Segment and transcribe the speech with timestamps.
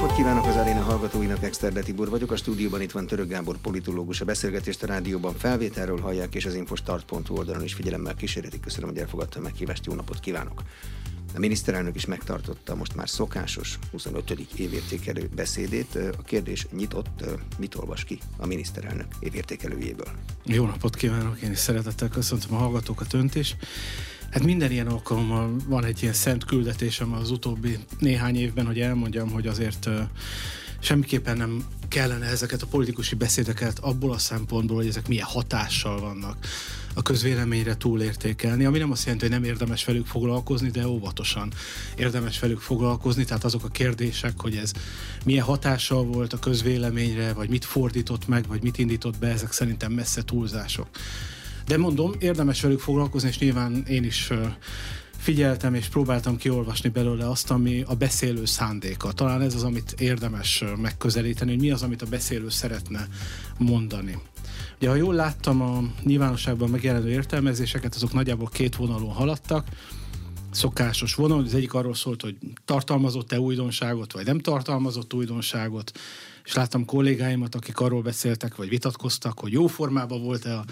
[0.00, 2.30] napot kívánok az aréna hallgatóinak, Exterde Tibor vagyok.
[2.30, 4.20] A stúdióban itt van Török Gábor politológus.
[4.20, 8.60] A beszélgetést a rádióban felvételről hallják, és az infostart.hu oldalon is figyelemmel kísérletik.
[8.60, 9.86] Köszönöm, hogy elfogadta a meghívást.
[9.86, 10.62] Jó napot kívánok!
[11.34, 14.30] A miniszterelnök is megtartotta most már szokásos 25.
[14.56, 15.98] évértékelő beszédét.
[16.18, 17.24] A kérdés nyitott,
[17.58, 20.08] mit olvas ki a miniszterelnök évértékelőjéből?
[20.44, 23.56] Jó napot kívánok, én is szeretettel köszöntöm a hallgatókat önt is.
[24.30, 29.30] Hát minden ilyen alkalommal van egy ilyen szent küldetésem az utóbbi néhány évben, hogy elmondjam,
[29.30, 29.88] hogy azért
[30.80, 36.36] semmiképpen nem kellene ezeket a politikusi beszédeket abból a szempontból, hogy ezek milyen hatással vannak
[36.94, 41.52] a közvéleményre túlértékelni, ami nem azt jelenti, hogy nem érdemes velük foglalkozni, de óvatosan
[41.96, 44.72] érdemes velük foglalkozni, tehát azok a kérdések, hogy ez
[45.24, 49.92] milyen hatással volt a közvéleményre, vagy mit fordított meg, vagy mit indított be, ezek szerintem
[49.92, 50.88] messze túlzások.
[51.68, 54.30] De mondom, érdemes velük foglalkozni, és nyilván én is
[55.16, 59.12] figyeltem és próbáltam kiolvasni belőle azt, ami a beszélő szándéka.
[59.12, 63.08] Talán ez az, amit érdemes megközelíteni, hogy mi az, amit a beszélő szeretne
[63.58, 64.18] mondani.
[64.76, 69.66] Ugye, ha jól láttam a nyilvánosságban megjelenő értelmezéseket, azok nagyjából két vonalon haladtak.
[70.50, 75.92] Szokásos vonal, az egyik arról szólt, hogy tartalmazott-e újdonságot, vagy nem tartalmazott újdonságot
[76.48, 80.64] és láttam kollégáimat, akik arról beszéltek, vagy vitatkoztak, hogy jó formában volt-e a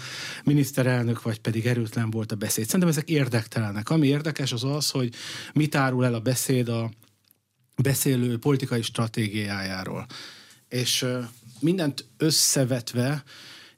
[0.43, 2.65] miniszterelnök, vagy pedig erőtlen volt a beszéd.
[2.65, 3.89] Szerintem ezek érdektelenek.
[3.89, 5.13] Ami érdekes az az, hogy
[5.53, 6.91] mit árul el a beszéd a
[7.81, 10.05] beszélő politikai stratégiájáról.
[10.69, 11.05] És
[11.59, 13.23] mindent összevetve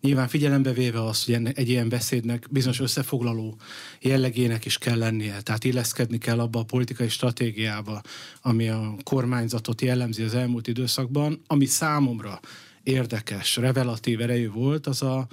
[0.01, 3.57] Nyilván figyelembe véve azt, hogy egy ilyen beszédnek bizonyos összefoglaló
[4.01, 8.01] jellegének is kell lennie, tehát illeszkedni kell abba a politikai stratégiába,
[8.41, 12.39] ami a kormányzatot jellemzi az elmúlt időszakban, ami számomra
[12.83, 15.27] érdekes, revelatív erejű volt, az a,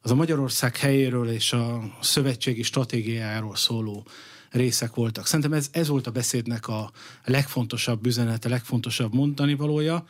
[0.00, 4.06] az a Magyarország helyéről és a szövetségi stratégiájáról szóló
[4.50, 5.26] részek voltak.
[5.26, 6.90] Szerintem ez, ez volt a beszédnek a
[7.24, 10.06] legfontosabb üzenete, legfontosabb mondani valója,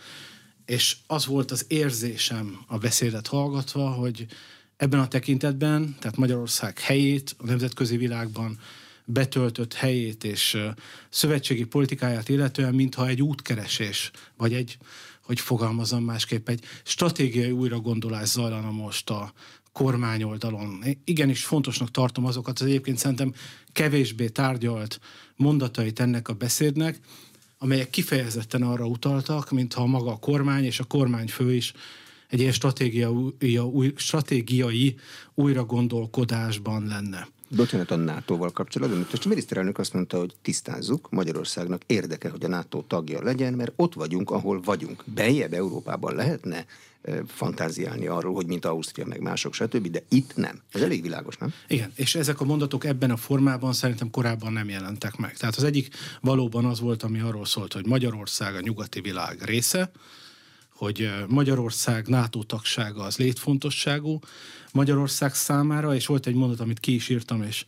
[0.66, 4.26] és az volt az érzésem a beszédet hallgatva, hogy
[4.76, 8.58] ebben a tekintetben, tehát Magyarország helyét a nemzetközi világban
[9.04, 10.58] betöltött helyét és
[11.10, 14.78] szövetségi politikáját illetően, mintha egy útkeresés, vagy egy,
[15.22, 19.32] hogy fogalmazom másképp, egy stratégiai újragondolás zajlana most a
[19.72, 20.84] kormány oldalon.
[21.04, 23.34] Igenis fontosnak tartom azokat az egyébként szerintem
[23.72, 25.00] kevésbé tárgyalt
[25.36, 27.00] mondatait ennek a beszédnek,
[27.62, 31.72] amelyek kifejezetten arra utaltak, mintha maga a kormány és a kormányfő is
[32.28, 34.96] egy ilyen stratégiai, új, stratégiai
[35.34, 37.28] újragondolkodásban lenne.
[37.56, 42.48] Bocsánat, a NATO-val kapcsolatban, mert a miniszterelnök azt mondta, hogy tisztázzuk, Magyarországnak érdeke, hogy a
[42.48, 45.04] NATO tagja legyen, mert ott vagyunk, ahol vagyunk.
[45.14, 46.66] Bejebb Európában lehetne
[47.26, 50.60] fantáziálni arról, hogy mint Ausztria, meg mások, stb., de itt nem.
[50.72, 51.52] Ez elég világos, nem?
[51.68, 55.36] Igen, és ezek a mondatok ebben a formában szerintem korábban nem jelentek meg.
[55.36, 59.90] Tehát az egyik valóban az volt, ami arról szólt, hogy Magyarország a nyugati világ része,
[60.68, 64.18] hogy Magyarország NATO tagsága az létfontosságú
[64.72, 67.64] Magyarország számára, és volt egy mondat, amit ki is írtam, és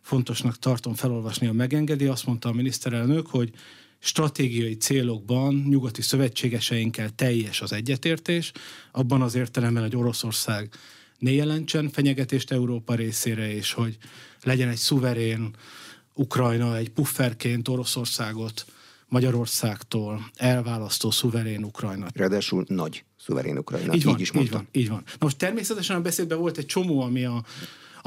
[0.00, 2.06] fontosnak tartom felolvasni, a megengedi.
[2.06, 3.52] Azt mondta a miniszterelnök, hogy
[3.98, 8.52] stratégiai célokban nyugati szövetségeseinkkel teljes az egyetértés,
[8.92, 10.70] abban az értelemben, hogy Oroszország
[11.18, 13.96] ne jelentsen fenyegetést Európa részére, és hogy
[14.42, 15.54] legyen egy szuverén
[16.14, 18.64] Ukrajna, egy pufferként Oroszországot
[19.08, 22.06] Magyarországtól elválasztó szuverén Ukrajna.
[22.14, 23.94] Ráadásul nagy szuverén Ukrajna.
[23.94, 24.60] Így, van, így is mondtam.
[24.72, 25.02] Így van, így van.
[25.06, 27.44] Na most természetesen a beszédben volt egy csomó, ami a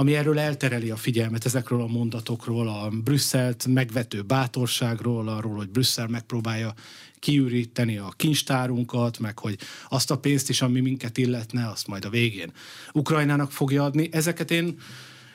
[0.02, 6.08] ami erről eltereli a figyelmet, ezekről a mondatokról, a Brüsszelt megvető bátorságról, arról, hogy Brüsszel
[6.08, 6.74] megpróbálja
[7.20, 9.58] kiüríteni a kincstárunkat, meg hogy
[9.90, 12.52] azt a pénzt is, ami minket illetne, azt majd a végén
[12.94, 14.10] Ukrajnának fogja adni.
[14.12, 14.78] Ezeket én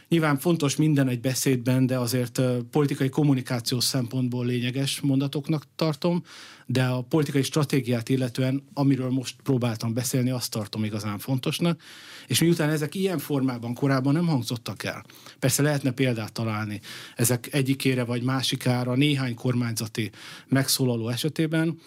[0.08, 2.40] Nyilván fontos minden egy beszédben, de azért
[2.70, 6.22] politikai kommunikációs szempontból lényeges mondatoknak tartom,
[6.66, 11.80] de a politikai stratégiát illetően, amiről most próbáltam beszélni, azt tartom igazán fontosnak.
[12.26, 15.04] És miután ezek ilyen formában korábban nem hangzottak el,
[15.38, 16.80] persze lehetne példát találni
[17.16, 20.10] ezek egyikére vagy másikára néhány kormányzati
[20.48, 21.78] megszólaló esetében,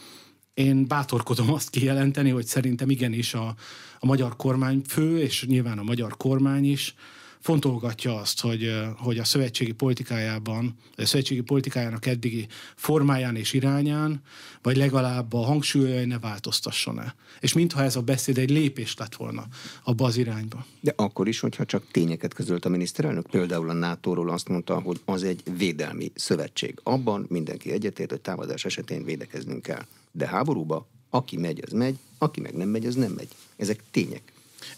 [0.54, 3.56] én bátorkodom azt kijelenteni, hogy szerintem igenis a,
[4.00, 6.96] a magyar kormány fő, és nyilván a magyar kormány is
[7.40, 14.22] fontolgatja azt, hogy, hogy a szövetségi politikájában, a szövetségi politikájának eddigi formáján és irányán,
[14.62, 17.16] vagy legalább a hangsúlyai ne változtasson-e.
[17.40, 19.48] És mintha ez a beszéd egy lépés lett volna
[19.84, 20.66] abba az irányba.
[20.82, 25.00] De akkor is, hogyha csak tényeket közölt a miniszterelnök, például a NATO-ról azt mondta, hogy
[25.06, 26.80] az egy védelmi szövetség.
[26.84, 29.86] Abban mindenki egyetért, hogy támadás esetén védekeznünk kell.
[30.12, 33.28] De háborúba, aki megy, az megy, aki meg nem megy, az nem megy.
[33.58, 34.22] Ezek tények.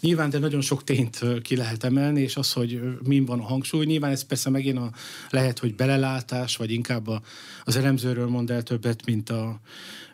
[0.00, 3.84] Nyilván, de nagyon sok tényt ki lehet emelni, és az, hogy min van a hangsúly,
[3.84, 4.90] nyilván ez persze megint a,
[5.30, 7.22] lehet, hogy belelátás, vagy inkább a,
[7.64, 9.60] az elemzőről mond el többet, mint, a,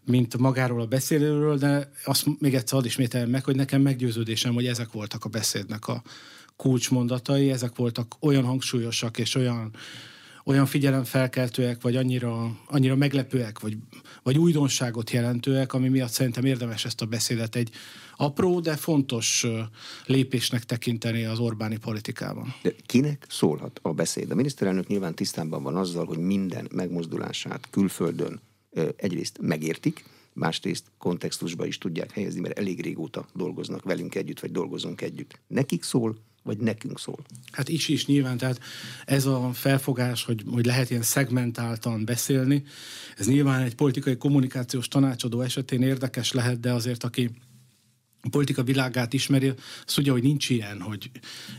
[0.05, 4.67] mint magáról a beszélőről, de azt még egyszer ad ismételjem meg, hogy nekem meggyőződésem, hogy
[4.67, 6.03] ezek voltak a beszédnek a
[6.57, 9.71] kulcsmondatai, ezek voltak olyan hangsúlyosak és olyan
[10.49, 13.77] olyan figyelemfelkeltőek, vagy annyira, annyira meglepőek, vagy,
[14.23, 17.71] vagy újdonságot jelentőek, ami miatt szerintem érdemes ezt a beszédet egy
[18.21, 19.47] apró, de fontos
[20.07, 22.55] lépésnek tekinteni az Orbáni politikában.
[22.63, 24.31] De kinek szólhat a beszéd?
[24.31, 28.41] A miniszterelnök nyilván tisztában van azzal, hogy minden megmozdulását külföldön
[28.97, 35.01] egyrészt megértik, másrészt kontextusba is tudják helyezni, mert elég régóta dolgoznak velünk együtt, vagy dolgozunk
[35.01, 35.41] együtt.
[35.47, 37.19] Nekik szól, vagy nekünk szól?
[37.53, 38.61] Hát is is nyilván, tehát
[39.05, 42.65] ez a felfogás, hogy, hogy lehet ilyen szegmentáltan beszélni,
[43.17, 47.31] ez nyilván egy politikai kommunikációs tanácsadó esetén érdekes lehet, de azért aki
[48.23, 49.49] a politika világát ismeri,
[49.87, 51.11] azt tudja, hogy nincs ilyen, hogy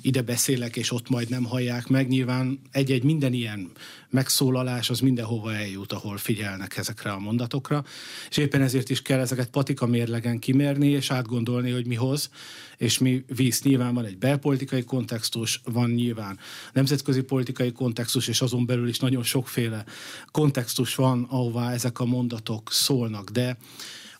[0.01, 2.07] ide beszélek, és ott majd nem hallják meg.
[2.07, 3.71] Nyilván egy-egy minden ilyen
[4.09, 7.83] megszólalás az mindenhova eljut, ahol figyelnek ezekre a mondatokra,
[8.29, 12.29] és éppen ezért is kell ezeket patika mérlegen kimérni, és átgondolni, hogy mi hoz,
[12.77, 13.61] és mi víz.
[13.61, 16.39] Nyilván van egy belpolitikai kontextus, van nyilván
[16.73, 19.85] nemzetközi politikai kontextus, és azon belül is nagyon sokféle
[20.31, 23.57] kontextus van, ahová ezek a mondatok szólnak, de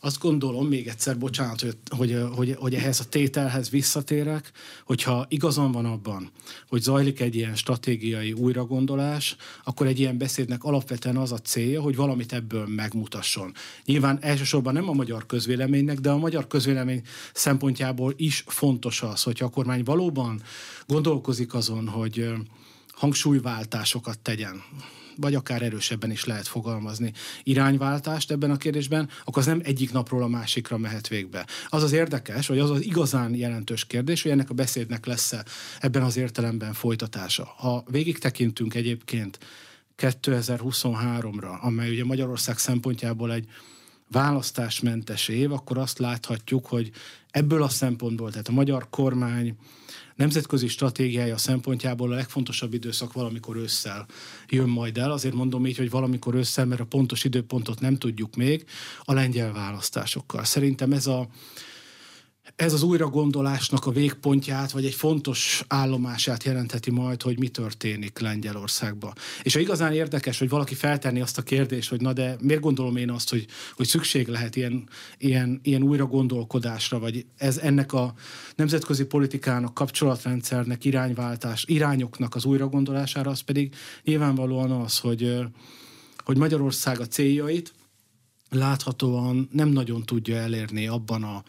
[0.02, 4.52] azt gondolom, még egyszer, bocsánat, hogy, hogy, hogy, hogy ehhez a tételhez visszatérek,
[4.86, 6.32] hogyha igazam van abban,
[6.68, 11.96] hogy zajlik egy ilyen stratégiai újragondolás, akkor egy ilyen beszédnek alapvetően az a célja, hogy
[11.96, 13.54] valamit ebből megmutasson.
[13.86, 17.02] Nyilván elsősorban nem a magyar közvéleménynek, de a magyar közvélemény
[17.34, 20.42] szempontjából is fontos az, hogy a kormány valóban
[20.88, 22.34] gondolkozik azon, hogy
[22.94, 24.64] hangsúlyváltásokat tegyen
[25.20, 27.14] vagy akár erősebben is lehet fogalmazni
[27.44, 31.48] irányváltást ebben a kérdésben, akkor az nem egyik napról a másikra mehet végbe.
[31.68, 35.46] Az az érdekes, vagy az az igazán jelentős kérdés, hogy ennek a beszédnek lesz-e
[35.80, 37.54] ebben az értelemben folytatása.
[37.58, 39.40] Ha végig tekintünk egyébként
[39.98, 43.48] 2023-ra, amely ugye Magyarország szempontjából egy
[44.12, 46.92] választásmentes év, akkor azt láthatjuk, hogy
[47.32, 49.56] ebből a szempontból, tehát a magyar kormány
[50.20, 54.06] nemzetközi stratégiája szempontjából a legfontosabb időszak valamikor ősszel
[54.50, 55.12] jön majd el.
[55.12, 58.66] Azért mondom így, hogy valamikor ősszel, mert a pontos időpontot nem tudjuk még,
[59.04, 60.44] a lengyel választásokkal.
[60.44, 61.28] Szerintem ez a
[62.56, 69.14] ez az újragondolásnak a végpontját, vagy egy fontos állomását jelentheti majd, hogy mi történik Lengyelországban.
[69.44, 72.96] És ha igazán érdekes, hogy valaki feltenni azt a kérdést, hogy na de miért gondolom
[72.96, 78.14] én azt, hogy, hogy szükség lehet ilyen, ilyen, ilyen újragondolkodásra, vagy ez ennek a
[78.56, 85.38] nemzetközi politikának, kapcsolatrendszernek, irányváltás, irányoknak az újragondolására, az pedig nyilvánvalóan az, hogy,
[86.24, 87.74] hogy Magyarország a céljait
[88.50, 91.44] láthatóan nem nagyon tudja elérni abban a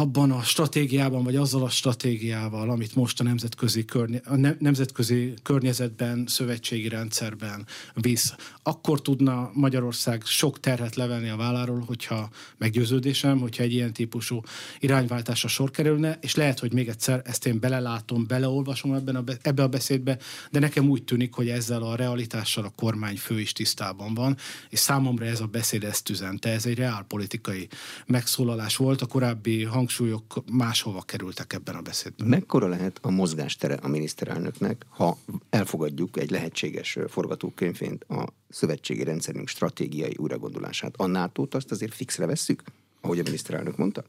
[0.00, 5.34] abban a stratégiában, vagy azzal a stratégiával, amit most a nemzetközi, környe, a ne, nemzetközi
[5.42, 8.34] környezetben, szövetségi rendszerben visz.
[8.62, 14.40] Akkor tudna Magyarország sok terhet levenni a válláról, hogyha meggyőződésem, hogyha egy ilyen típusú
[14.78, 19.62] irányváltásra sor kerülne, és lehet, hogy még egyszer ezt én belelátom, beleolvasom ebben a, ebbe
[19.62, 20.18] a beszédbe,
[20.50, 24.36] de nekem úgy tűnik, hogy ezzel a realitással a kormány fő is tisztában van,
[24.68, 26.50] és számomra ez a beszéd ezt üzente.
[26.50, 27.68] Ez egy reálpolitikai
[28.06, 32.26] megszólalás volt, a korábbi hang hangsúlyok máshova kerültek ebben a beszédben.
[32.26, 35.18] Mekkora lehet a mozgástere a miniszterelnöknek, ha
[35.50, 40.94] elfogadjuk egy lehetséges forgatókönyvként a szövetségi rendszerünk stratégiai újragondolását?
[40.96, 42.62] A nato azt azért fixre vesszük,
[43.00, 44.04] ahogy a miniszterelnök mondta?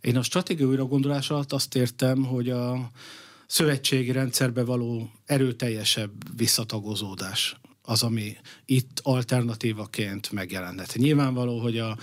[0.00, 2.90] Én a stratégiai újragondolás alatt azt értem, hogy a
[3.46, 10.94] szövetségi rendszerbe való erőteljesebb visszatagozódás az, ami itt alternatívaként megjelenhet.
[10.94, 11.96] Nyilvánvaló, hogy a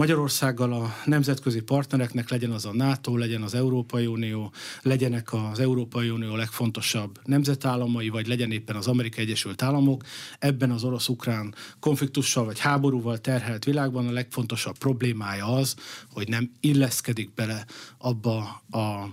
[0.00, 4.52] Magyarországgal a nemzetközi partnereknek legyen az a NATO, legyen az Európai Unió,
[4.82, 10.04] legyenek az Európai Unió legfontosabb nemzetállamai, vagy legyen éppen az Amerikai Egyesült Államok.
[10.38, 15.76] Ebben az orosz-ukrán konfliktussal vagy háborúval terhelt világban a legfontosabb problémája az,
[16.12, 17.64] hogy nem illeszkedik bele
[17.98, 18.38] abba
[18.70, 19.08] a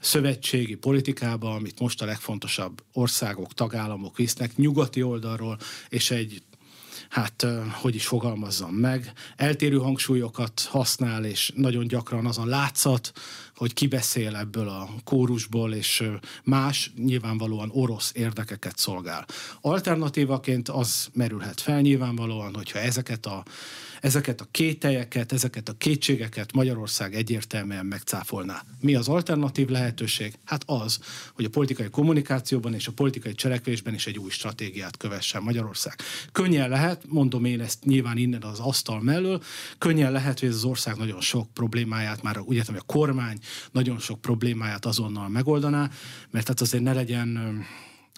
[0.00, 6.42] szövetségi politikába, amit most a legfontosabb országok, tagállamok visznek nyugati oldalról, és egy
[7.08, 13.12] hát hogy is fogalmazzam meg, eltérő hangsúlyokat használ, és nagyon gyakran az a látszat,
[13.58, 16.04] hogy kibeszél ebből a kórusból, és
[16.44, 19.26] más, nyilvánvalóan orosz érdekeket szolgál.
[19.60, 23.42] Alternatívaként az merülhet fel nyilvánvalóan, hogyha ezeket a
[24.00, 28.62] ezeket a kételyeket, ezeket a kétségeket Magyarország egyértelműen megcáfolná.
[28.80, 30.34] Mi az alternatív lehetőség?
[30.44, 30.98] Hát az,
[31.34, 35.94] hogy a politikai kommunikációban és a politikai cselekvésben is egy új stratégiát kövessen Magyarország.
[36.32, 39.42] Könnyen lehet, mondom én ezt nyilván innen az asztal mellől,
[39.78, 43.38] könnyen lehet, hogy ez az ország nagyon sok problémáját, már úgy értem, hogy a kormány
[43.72, 45.90] nagyon sok problémáját azonnal megoldaná,
[46.30, 47.64] mert hát azért ne legyen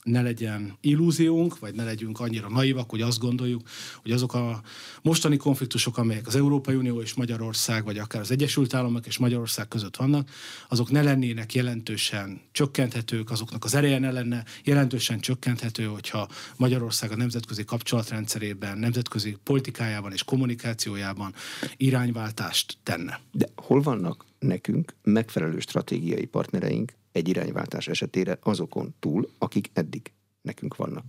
[0.02, 3.62] ne legyen illúziónk, vagy ne legyünk annyira naivak, hogy azt gondoljuk,
[4.02, 4.62] hogy azok a
[5.02, 9.68] mostani konfliktusok, amelyek az Európai Unió és Magyarország, vagy akár az Egyesült Államok és Magyarország
[9.68, 10.30] között vannak,
[10.68, 17.16] azok ne lennének jelentősen csökkenthetők, azoknak az ereje ne lenne jelentősen csökkenthető, hogyha Magyarország a
[17.16, 21.34] nemzetközi kapcsolatrendszerében, nemzetközi politikájában és kommunikációjában
[21.76, 23.20] irányváltást tenne.
[23.32, 30.12] De hol vannak nekünk megfelelő stratégiai partnereink, egy irányváltás esetére azokon túl, akik eddig
[30.42, 31.04] nekünk vannak.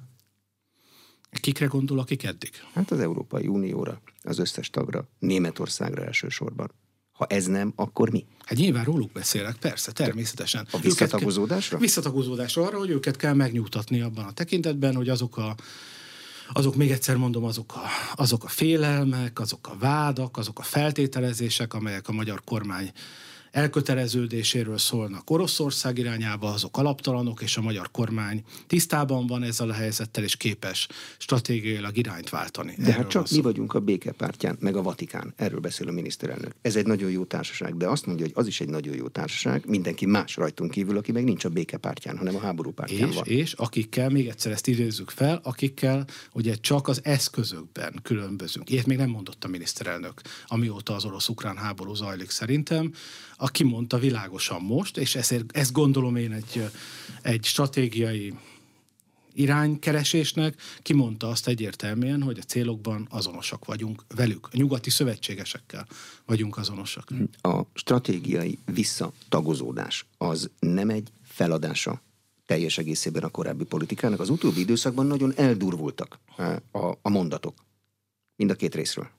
[1.31, 2.49] Kikre gondol, akik eddig?
[2.73, 6.71] Hát az Európai Unióra, az összes tagra, Németországra elsősorban.
[7.11, 8.25] Ha ez nem, akkor mi?
[8.45, 10.67] Hát nyilván róluk beszélek, persze, természetesen.
[10.71, 11.77] A visszatagozódásra?
[11.77, 15.55] Visszatagozódásra arra, hogy őket kell megnyugtatni abban a tekintetben, hogy azok a
[16.53, 17.81] azok még egyszer mondom, azok a,
[18.15, 22.91] azok a félelmek, azok a vádak, azok a feltételezések, amelyek a magyar kormány
[23.51, 30.23] elköteleződéséről szólnak Oroszország irányába, azok alaptalanok, és a magyar kormány tisztában van ezzel a helyzettel,
[30.23, 32.75] és képes stratégiailag irányt váltani.
[32.77, 35.33] De hát csak mi vagyunk a békepártyán, meg a Vatikán.
[35.35, 36.55] Erről beszél a miniszterelnök.
[36.61, 39.63] Ez egy nagyon jó társaság, de azt mondja, hogy az is egy nagyon jó társaság,
[39.67, 43.25] mindenki más rajtunk kívül, aki meg nincs a békepártyán, hanem a háború pártján és, van.
[43.25, 48.69] És akikkel, még egyszer ezt idézzük fel, akikkel ugye csak az eszközökben különbözünk.
[48.69, 52.91] Ilyet még nem mondott a miniszterelnök, amióta az orosz-ukrán háború zajlik szerintem
[53.41, 56.69] aki mondta világosan most, és ezért, ezt gondolom én egy,
[57.21, 58.33] egy stratégiai
[59.33, 64.45] iránykeresésnek, kimondta azt egyértelműen, hogy a célokban azonosak vagyunk velük.
[64.51, 65.87] A nyugati szövetségesekkel
[66.25, 67.07] vagyunk azonosak.
[67.41, 72.01] A stratégiai visszatagozódás az nem egy feladása
[72.45, 74.19] teljes egészében a korábbi politikának.
[74.19, 76.19] Az utóbbi időszakban nagyon eldurvultak
[76.71, 77.53] a, a mondatok
[78.35, 79.09] mind a két részről.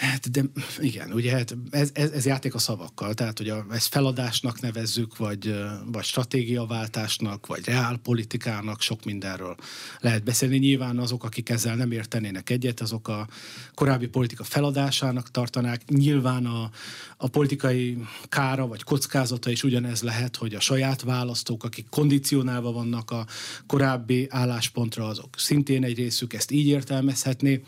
[0.00, 0.42] Hát de
[0.78, 5.16] igen, ugye hát ez, ez, ez játék a szavakkal, tehát hogy a, ezt feladásnak nevezzük,
[5.16, 5.54] vagy,
[5.92, 9.56] vagy stratégiaváltásnak, vagy reálpolitikának, sok mindenről
[9.98, 10.58] lehet beszélni.
[10.58, 13.28] Nyilván azok, akik ezzel nem értenének egyet, azok a
[13.74, 15.88] korábbi politika feladásának tartanák.
[15.88, 16.70] Nyilván a,
[17.16, 23.10] a politikai kára vagy kockázata is ugyanez lehet, hogy a saját választók, akik kondicionálva vannak
[23.10, 23.26] a
[23.66, 27.62] korábbi álláspontra, azok szintén egy részük ezt így értelmezhetné,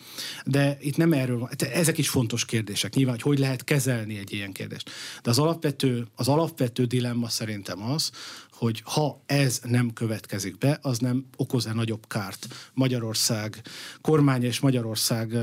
[0.45, 1.51] de itt nem erről van.
[1.73, 2.95] Ezek is fontos fontos kérdések.
[2.95, 4.91] Nyilván, hogy hogy lehet kezelni egy ilyen kérdést.
[5.23, 8.11] De az alapvető, az alapvető dilemma szerintem az,
[8.51, 13.63] hogy ha ez nem következik be, az nem okoz-e nagyobb kárt Magyarország
[14.01, 15.37] kormánya és Magyarország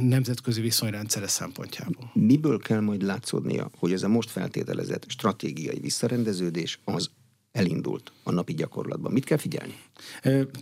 [0.00, 2.10] nemzetközi viszonyrendszere szempontjából.
[2.14, 7.10] Miből kell majd látszódnia, hogy ez a most feltételezett stratégiai visszarendeződés az
[7.56, 9.12] elindult a napi gyakorlatban?
[9.12, 9.74] Mit kell figyelni?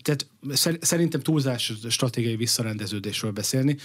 [0.03, 0.27] Tehát
[0.81, 3.77] szerintem túlzás stratégiai visszarendeződésről beszélni.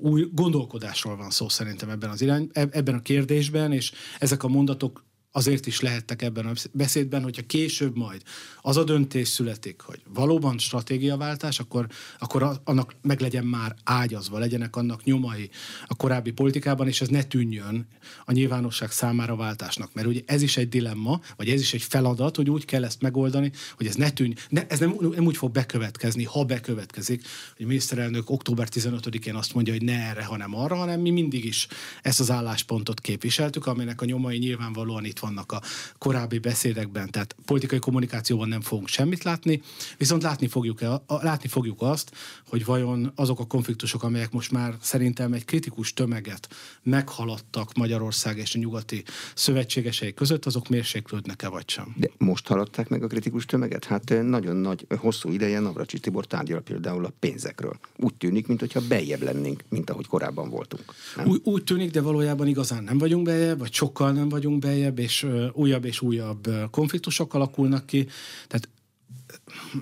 [0.00, 5.04] Új gondolkodásról van szó szerintem ebben az irány, ebben a kérdésben, és ezek a mondatok
[5.36, 8.22] azért is lehettek ebben a beszédben, hogyha később majd
[8.60, 11.86] az a döntés születik, hogy valóban stratégiaváltás, akkor,
[12.18, 15.50] akkor annak meg legyen már ágyazva, legyenek annak nyomai
[15.86, 17.86] a korábbi politikában, és ez ne tűnjön
[18.24, 19.94] a nyilvánosság számára váltásnak.
[19.94, 23.00] Mert ugye ez is egy dilemma, vagy ez is egy feladat, hogy úgy kell ezt
[23.00, 27.22] megoldani, hogy ez ne tűnj, ne, ez nem, nem úgy fog bekövetkezni, ha bekövetkezik,
[27.56, 31.44] hogy a miniszterelnök október 15-én azt mondja, hogy ne erre, hanem arra, hanem mi mindig
[31.44, 31.66] is
[32.02, 35.60] ezt az álláspontot képviseltük, aminek a nyomai nyilvánvalóan itt vannak a
[35.98, 39.62] korábbi beszédekben, tehát politikai kommunikációban nem fogunk semmit látni,
[39.98, 42.10] viszont látni fogjuk, -e, látni fogjuk azt,
[42.48, 46.48] hogy vajon azok a konfliktusok, amelyek most már szerintem egy kritikus tömeget
[46.82, 49.04] meghaladtak Magyarország és a nyugati
[49.34, 51.94] szövetségesei között, azok mérséklődnek-e vagy sem?
[51.96, 53.84] De most haladták meg a kritikus tömeget?
[53.84, 57.78] Hát nagyon nagy, hosszú ideje Navracsis Tibor tárgyal például a pénzekről.
[57.96, 60.84] Úgy tűnik, mintha bejjebb lennénk, mint ahogy korábban voltunk.
[61.24, 65.13] Úgy, úgy tűnik, de valójában igazán nem vagyunk bejjebb, vagy sokkal nem vagyunk bejjebb, és
[65.52, 68.08] újabb és újabb konfliktusok alakulnak ki.
[68.48, 68.68] Tehát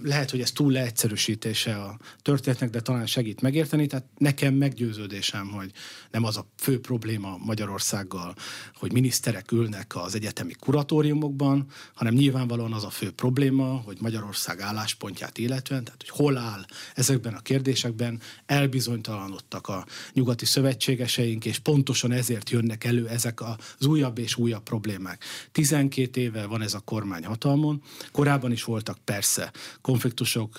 [0.03, 3.87] lehet, hogy ez túl leegyszerűsítése a történetnek, de talán segít megérteni.
[3.87, 5.71] Tehát nekem meggyőződésem, hogy
[6.11, 8.35] nem az a fő probléma Magyarországgal,
[8.75, 15.39] hogy miniszterek ülnek az egyetemi kuratóriumokban, hanem nyilvánvalóan az a fő probléma, hogy Magyarország álláspontját
[15.39, 16.65] illetően, tehát hogy hol áll
[16.95, 24.19] ezekben a kérdésekben, elbizonytalanodtak a nyugati szövetségeseink, és pontosan ezért jönnek elő ezek az újabb
[24.19, 25.25] és újabb problémák.
[25.53, 30.57] 12 éve van ez a kormány hatalmon, korábban is voltak persze konfliktusok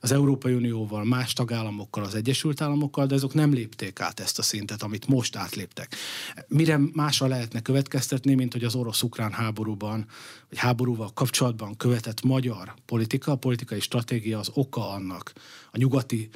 [0.00, 4.42] az Európai Unióval, más tagállamokkal, az Egyesült Államokkal, de azok nem lépték át ezt a
[4.42, 5.94] szintet, amit most átléptek.
[6.48, 10.06] Mire másra lehetne következtetni, mint hogy az orosz-ukrán háborúban,
[10.48, 15.32] vagy háborúval kapcsolatban követett magyar politika, a politikai stratégia az oka annak,
[15.72, 16.28] a nyugati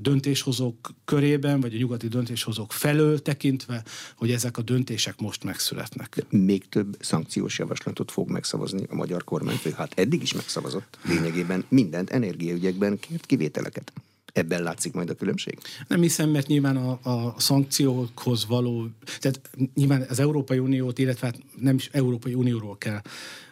[0.00, 3.84] döntéshozók körében, vagy a nyugati döntéshozók felől tekintve,
[4.16, 6.24] hogy ezek a döntések most megszületnek.
[6.28, 9.70] Még több szankciós javaslatot fog megszavazni a magyar kormányfő.
[9.70, 10.98] Hát eddig is megszavazott.
[11.04, 13.92] Lényegében mindent energiaügyekben kért kivételeket.
[14.32, 15.58] Ebben látszik majd a különbség?
[15.88, 19.40] Nem hiszem, mert nyilván a, a szankciókhoz való, tehát
[19.74, 23.00] nyilván az Európai Uniót, illetve hát nem is Európai Unióról kell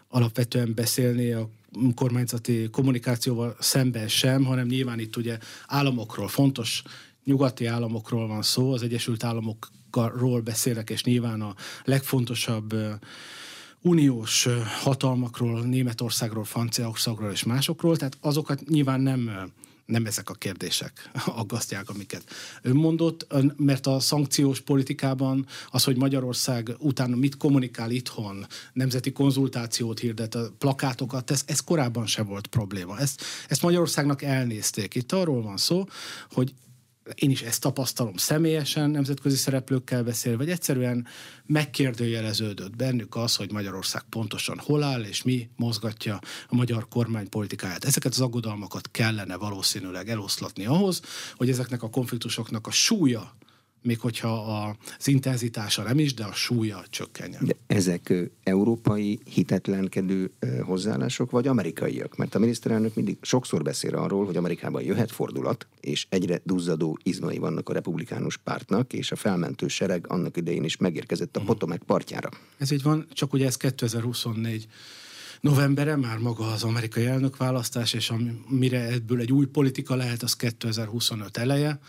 [0.08, 1.50] alapvetően beszélni a
[1.94, 6.82] kormányzati kommunikációval szemben sem, hanem nyilván itt ugye államokról, fontos
[7.24, 12.74] nyugati államokról van szó, az Egyesült Államokról beszélek, és nyilván a legfontosabb
[13.82, 14.48] uniós
[14.82, 19.50] hatalmakról, Németországról, Franciaországról és másokról, tehát azokat nyilván nem
[19.88, 22.22] nem ezek a kérdések aggasztják, amiket
[22.62, 23.26] ön mondott,
[23.56, 30.50] mert a szankciós politikában az, hogy Magyarország utána mit kommunikál itthon, nemzeti konzultációt hirdet, a
[30.58, 32.98] plakátokat, ez, ez korábban se volt probléma.
[32.98, 34.94] Ezt, ezt Magyarországnak elnézték.
[34.94, 35.84] Itt arról van szó,
[36.30, 36.54] hogy
[37.14, 41.06] én is ezt tapasztalom személyesen, nemzetközi szereplőkkel beszél, vagy egyszerűen
[41.46, 47.84] megkérdőjeleződött bennük az, hogy Magyarország pontosan hol áll, és mi mozgatja a magyar kormány politikáját.
[47.84, 51.00] Ezeket az aggodalmakat kellene valószínűleg eloszlatni ahhoz,
[51.34, 53.36] hogy ezeknek a konfliktusoknak a súlya
[53.82, 54.28] még hogyha
[54.98, 57.44] az intenzitása nem is, de a súlya csökkenjen.
[57.44, 60.30] De ezek európai hitetlenkedő
[60.62, 62.16] hozzáállások, vagy amerikaiak?
[62.16, 67.38] Mert a miniszterelnök mindig sokszor beszél arról, hogy Amerikában jöhet fordulat, és egyre duzzadó izmai
[67.38, 71.48] vannak a republikánus pártnak, és a felmentő sereg annak idején is megérkezett a mhm.
[71.48, 72.28] Potomac partjára.
[72.58, 74.66] Ez így van, csak ugye ez 2024
[75.40, 78.12] novembere már maga az amerikai elnökválasztás, és
[78.48, 81.80] amire ebből egy új politika lehet, az 2025 eleje.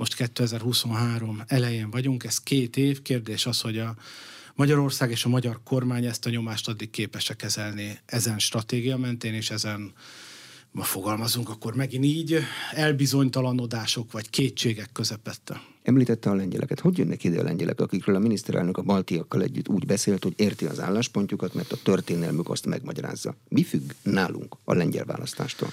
[0.00, 3.02] Most 2023 elején vagyunk, ez két év.
[3.02, 3.94] Kérdés az, hogy a
[4.54, 9.50] Magyarország és a magyar kormány ezt a nyomást addig képes kezelni ezen stratégia mentén, és
[9.50, 9.92] ezen
[10.70, 12.38] ma fogalmazunk, akkor megint így
[12.72, 15.62] elbizonytalanodások vagy kétségek közepette.
[15.82, 16.80] Említette a lengyeleket.
[16.80, 20.64] Hogy jönnek ide a lengyelek, akikről a miniszterelnök a baltiakkal együtt úgy beszélt, hogy érti
[20.64, 23.34] az álláspontjukat, mert a történelmük azt megmagyarázza.
[23.48, 25.68] Mi függ nálunk a lengyel választástól?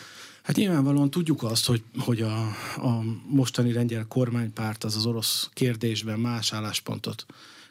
[0.48, 2.38] Hát nyilvánvalóan tudjuk azt, hogy, hogy a,
[2.76, 7.26] a mostani lengyel kormánypárt az az orosz kérdésben más álláspontot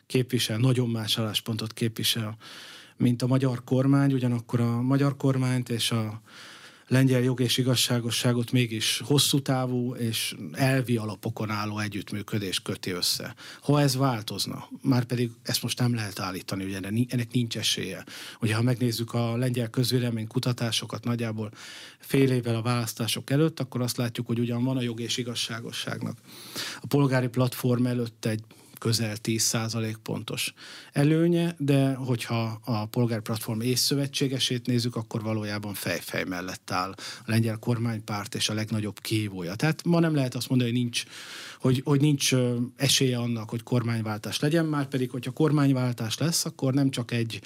[0.06, 2.36] képvisel, nagyon más álláspontot képvisel,
[2.96, 6.20] mint a magyar kormány, ugyanakkor a magyar kormányt és a
[6.88, 13.34] lengyel jog és igazságosságot mégis hosszú távú és elvi alapokon álló együttműködés köti össze.
[13.60, 18.04] Ha ez változna, már pedig ezt most nem lehet állítani, ugye ennek nincs esélye.
[18.40, 21.50] Ugye ha megnézzük a lengyel közvélemény kutatásokat nagyjából
[21.98, 26.18] fél évvel a választások előtt, akkor azt látjuk, hogy ugyan van a jog és igazságosságnak.
[26.80, 28.40] A polgári platform előtt egy
[28.78, 30.52] közel 10% pontos
[30.92, 33.94] előnye, de hogyha a polgárplatform és
[34.64, 39.54] nézzük, akkor valójában fejfej mellett áll a lengyel kormánypárt és a legnagyobb kihívója.
[39.54, 41.04] Tehát ma nem lehet azt mondani, hogy nincs,
[41.60, 42.34] hogy, hogy nincs
[42.76, 47.40] esélye annak, hogy kormányváltás legyen, már pedig, hogyha kormányváltás lesz, akkor nem csak egy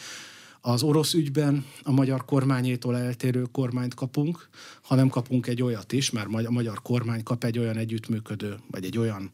[0.60, 4.48] az orosz ügyben a magyar kormányétól eltérő kormányt kapunk,
[4.82, 8.98] hanem kapunk egy olyat is, mert a magyar kormány kap egy olyan együttműködő, vagy egy
[8.98, 9.30] olyan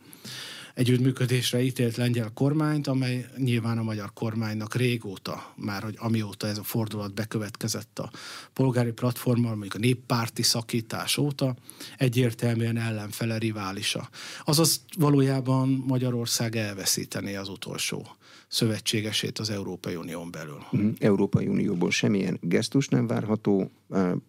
[0.76, 6.62] együttműködésre ítélt lengyel kormányt, amely nyilván a magyar kormánynak régóta, már hogy amióta ez a
[6.62, 8.10] fordulat bekövetkezett a
[8.52, 11.56] polgári platformmal, mondjuk a néppárti szakítás óta,
[11.98, 14.08] egyértelműen ellenfele riválisa.
[14.44, 18.16] Azaz valójában Magyarország elveszítené az utolsó
[18.48, 20.58] szövetségesét az Európai Unión belül.
[20.70, 20.88] Mhm.
[20.98, 23.70] Európai Unióból semmilyen gesztus nem várható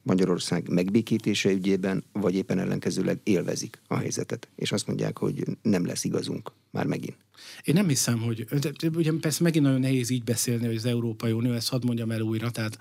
[0.03, 6.03] Magyarország megbékítése ügyében, vagy éppen ellenkezőleg élvezik a helyzetet, és azt mondják, hogy nem lesz
[6.03, 7.17] igazunk már megint.
[7.63, 8.47] Én nem hiszem, hogy,
[8.95, 12.21] ugye persze megint nagyon nehéz így beszélni, hogy az Európai Unió, ezt hadd mondjam el
[12.21, 12.77] újra, tehát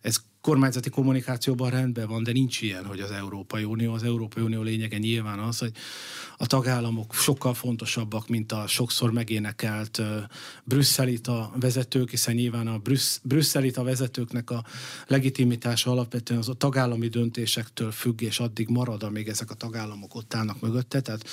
[0.00, 3.92] ez kormányzati kommunikációban rendben van, de nincs ilyen, hogy az Európai Unió.
[3.92, 5.72] Az Európai Unió lényege nyilván az, hogy
[6.36, 13.20] a tagállamok sokkal fontosabbak, mint a sokszor megénekelt uh, a vezetők, hiszen nyilván a brüssz,
[13.22, 14.64] brüsszelit a vezetőknek a
[15.06, 20.34] legitimitása alapvetően az a tagállami döntésektől függ, és addig marad, amíg ezek a tagállamok ott
[20.34, 21.00] állnak mögötte.
[21.00, 21.24] Tehát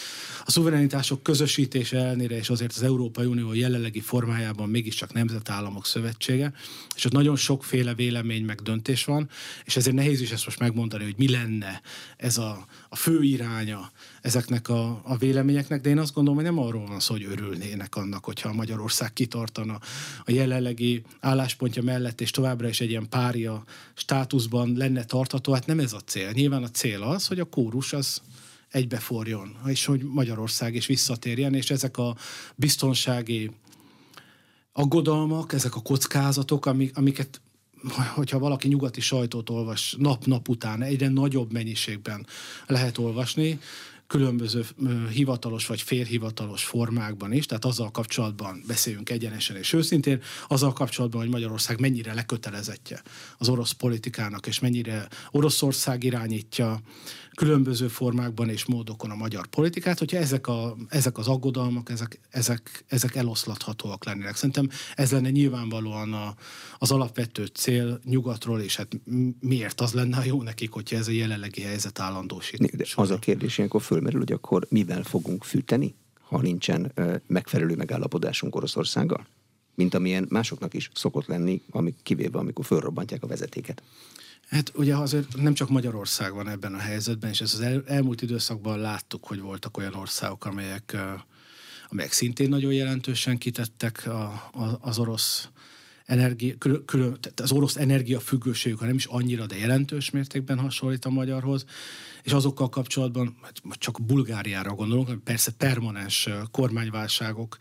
[0.45, 6.53] a szuverenitások közösítése ellenére, és azért az Európai Unió jelenlegi formájában mégiscsak nemzetállamok szövetsége,
[6.95, 9.29] és ott nagyon sokféle vélemény meg döntés van,
[9.65, 11.81] és ezért nehéz is ezt most megmondani, hogy mi lenne
[12.17, 16.63] ez a, a fő iránya ezeknek a, a véleményeknek, de én azt gondolom, hogy nem
[16.63, 19.79] arról van szó, hogy örülnének annak, hogyha Magyarország kitartana
[20.25, 25.53] a jelenlegi álláspontja mellett, és továbbra is egy ilyen pária státuszban lenne tartható.
[25.53, 26.31] Hát nem ez a cél.
[26.31, 28.21] Nyilván a cél az, hogy a kórus az
[28.71, 32.15] egybeforjon, és hogy Magyarország is visszatérjen, és ezek a
[32.55, 33.51] biztonsági
[34.73, 37.41] aggodalmak, ezek a kockázatok, amiket
[38.13, 42.27] hogyha valaki nyugati sajtót olvas nap-nap után, egyre nagyobb mennyiségben
[42.67, 43.59] lehet olvasni,
[44.07, 44.65] különböző
[45.13, 51.29] hivatalos vagy félhivatalos formákban is, tehát azzal kapcsolatban beszéljünk egyenesen és őszintén, azzal kapcsolatban, hogy
[51.29, 53.01] Magyarország mennyire lekötelezettje
[53.37, 56.79] az orosz politikának, és mennyire Oroszország irányítja
[57.37, 62.83] különböző formákban és módokon a magyar politikát, hogyha ezek, a, ezek az aggodalmak, ezek, ezek,
[62.87, 64.35] ezek eloszlathatóak lennének.
[64.35, 66.35] Szerintem ez lenne nyilvánvalóan a,
[66.77, 68.99] az alapvető cél nyugatról, és hát
[69.39, 72.75] miért az lenne jó nekik, hogyha ez a jelenlegi helyzet állandósít.
[72.75, 76.93] De az a kérdés ilyenkor fölmerül, hogy akkor mivel fogunk fűteni, ha nincsen
[77.27, 79.27] megfelelő megállapodásunk Oroszországgal?
[79.77, 83.83] Mint amilyen másoknak is szokott lenni, amik kivéve, amikor fölrobbantják a vezetéket.
[84.49, 88.21] Hát ugye azért nem csak Magyarország van ebben a helyzetben, és ezt az el, elmúlt
[88.21, 90.97] időszakban láttuk, hogy voltak olyan országok, amelyek,
[91.89, 95.49] amelyek szintén nagyon jelentősen kitettek a, a, az orosz
[96.05, 101.09] energia, külön, külön, az orosz energiafüggőségük, ha nem is annyira, de jelentős mértékben hasonlít a
[101.09, 101.65] magyarhoz,
[102.23, 107.57] és azokkal kapcsolatban, hát csak Bulgáriára gondolunk, persze permanens kormányválságok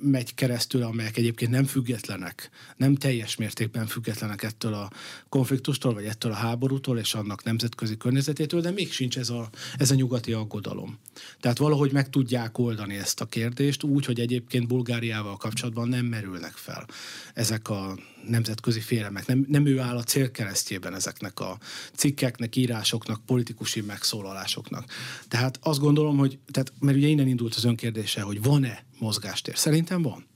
[0.00, 4.90] megy keresztül, amelyek egyébként nem függetlenek, nem teljes mértékben függetlenek ettől a
[5.28, 9.90] konfliktustól, vagy ettől a háborútól és annak nemzetközi környezetétől, de még sincs ez a, ez
[9.90, 10.98] a nyugati aggodalom.
[11.40, 16.52] Tehát valahogy meg tudják oldani ezt a kérdést úgy, hogy egyébként Bulgáriával kapcsolatban nem merülnek
[16.52, 16.86] fel
[17.34, 19.26] ezek a nemzetközi félelmek.
[19.26, 21.58] Nem, nem ő áll a célkeresztjében ezeknek a
[21.94, 24.84] cikkeknek, írásoknak, politikusi megszólalásoknak.
[25.28, 29.56] Tehát azt gondolom, hogy, tehát, mert ugye innen indult az önkérdése, hogy van-e mozgástér.
[29.56, 30.26] Szerintem van.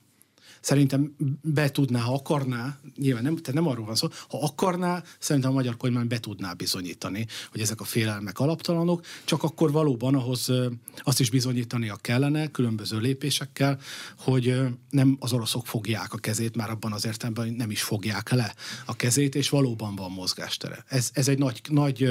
[0.60, 5.50] Szerintem be tudná, ha akarná, nyilván nem, tehát nem arról van szó, ha akarná, szerintem
[5.50, 10.52] a magyar kormány be tudná bizonyítani, hogy ezek a félelmek alaptalanok, csak akkor valóban ahhoz
[10.98, 13.78] azt is bizonyítania kellene különböző lépésekkel,
[14.18, 18.30] hogy nem az oroszok fogják a kezét, már abban az értelemben, hogy nem is fogják
[18.30, 18.54] le
[18.86, 20.84] a kezét, és valóban van mozgástere.
[20.88, 22.08] Ez, ez egy nagy, nagy,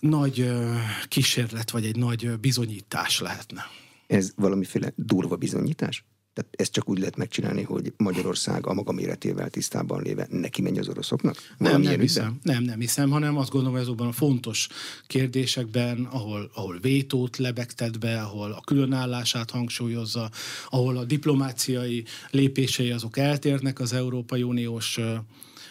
[0.00, 0.52] nagy
[1.08, 3.64] kísérlet, vagy egy nagy bizonyítás lehetne.
[4.06, 6.04] Ez valamiféle durva bizonyítás?
[6.36, 10.78] Tehát ezt csak úgy lehet megcsinálni, hogy Magyarország a maga méretével tisztában léve neki menj
[10.78, 11.36] az oroszoknak?
[11.58, 14.68] Nem, nem hiszem, nem, nem hiszem, hanem azt gondolom, hogy azokban a fontos
[15.06, 20.30] kérdésekben, ahol, ahol vétót lebegtet be, ahol a különállását hangsúlyozza,
[20.68, 24.98] ahol a diplomáciai lépései azok eltérnek az Európai Uniós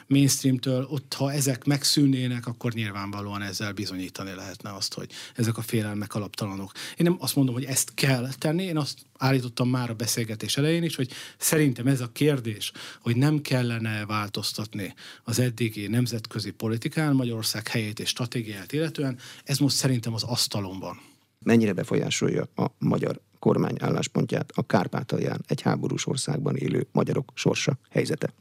[0.08, 6.16] mainstreamtől, ott ha ezek megszűnnének, akkor nyilvánvalóan ezzel bizonyítani lehetne azt, hogy ezek a félelmek
[6.16, 6.72] alaptalanok.
[6.76, 10.84] Én nem azt mondom, hogy ezt kell tenni, én azt állítottam már a beszélgetés elején
[10.84, 17.68] is, hogy szerintem ez a kérdés, hogy nem kellene változtatni az eddigi nemzetközi politikán Magyarország
[17.68, 21.02] helyét és stratégiát illetően, ez most szerintem az asztalon van.
[21.40, 28.34] Mennyire befolyásolja a magyar kormány álláspontját a Kárpátalján egy háborús országban élő magyarok sorsa, helyzete?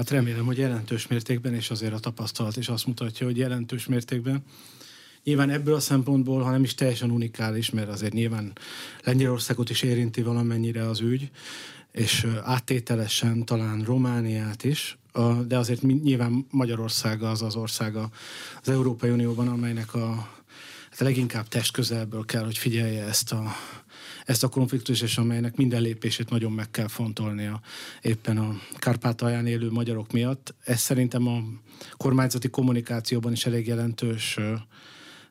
[0.00, 4.44] Hát remélem, hogy jelentős mértékben, és azért a tapasztalat is azt mutatja, hogy jelentős mértékben.
[5.24, 8.52] Nyilván ebből a szempontból, ha nem is teljesen unikális, mert azért nyilván
[9.04, 11.30] Lengyelországot is érinti valamennyire az ügy,
[11.92, 14.98] és áttételesen talán Romániát is,
[15.46, 18.10] de azért nyilván Magyarország az az országa
[18.62, 20.14] az Európai Unióban, amelynek a
[20.90, 23.56] hát leginkább testközelből kell, hogy figyelje ezt a
[24.30, 27.60] ezt a konfliktus, és amelynek minden lépését nagyon meg kell fontolnia
[28.02, 30.54] éppen a Kárpátalján élő magyarok miatt.
[30.64, 31.42] Ez szerintem a
[31.96, 34.38] kormányzati kommunikációban is elég jelentős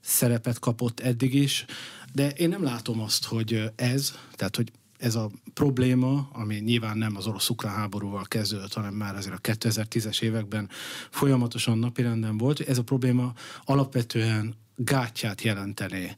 [0.02, 1.66] szerepet kapott eddig is,
[2.14, 7.16] de én nem látom azt, hogy ez, tehát hogy ez a probléma, ami nyilván nem
[7.16, 10.70] az orosz-ukrán háborúval kezdődött, hanem már azért a 2010-es években
[11.10, 13.34] folyamatosan napirenden volt, ez a probléma
[13.64, 16.16] alapvetően gátját jelentené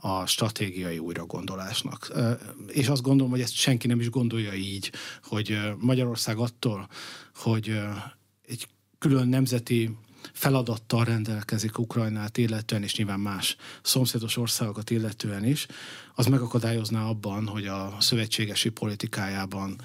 [0.00, 2.12] a stratégiai újragondolásnak.
[2.66, 6.88] És azt gondolom, hogy ezt senki nem is gondolja így, hogy Magyarország attól,
[7.34, 7.80] hogy
[8.46, 9.96] egy külön nemzeti
[10.32, 15.66] feladattal rendelkezik Ukrajnát illetően, és nyilván más szomszédos országokat illetően is,
[16.14, 19.80] az megakadályozná abban, hogy a szövetségesi politikájában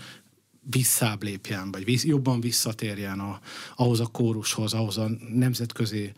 [0.69, 3.39] visszább lépjen, vagy jobban visszatérjen a,
[3.75, 6.12] ahhoz a kórushoz, ahhoz a nemzetközi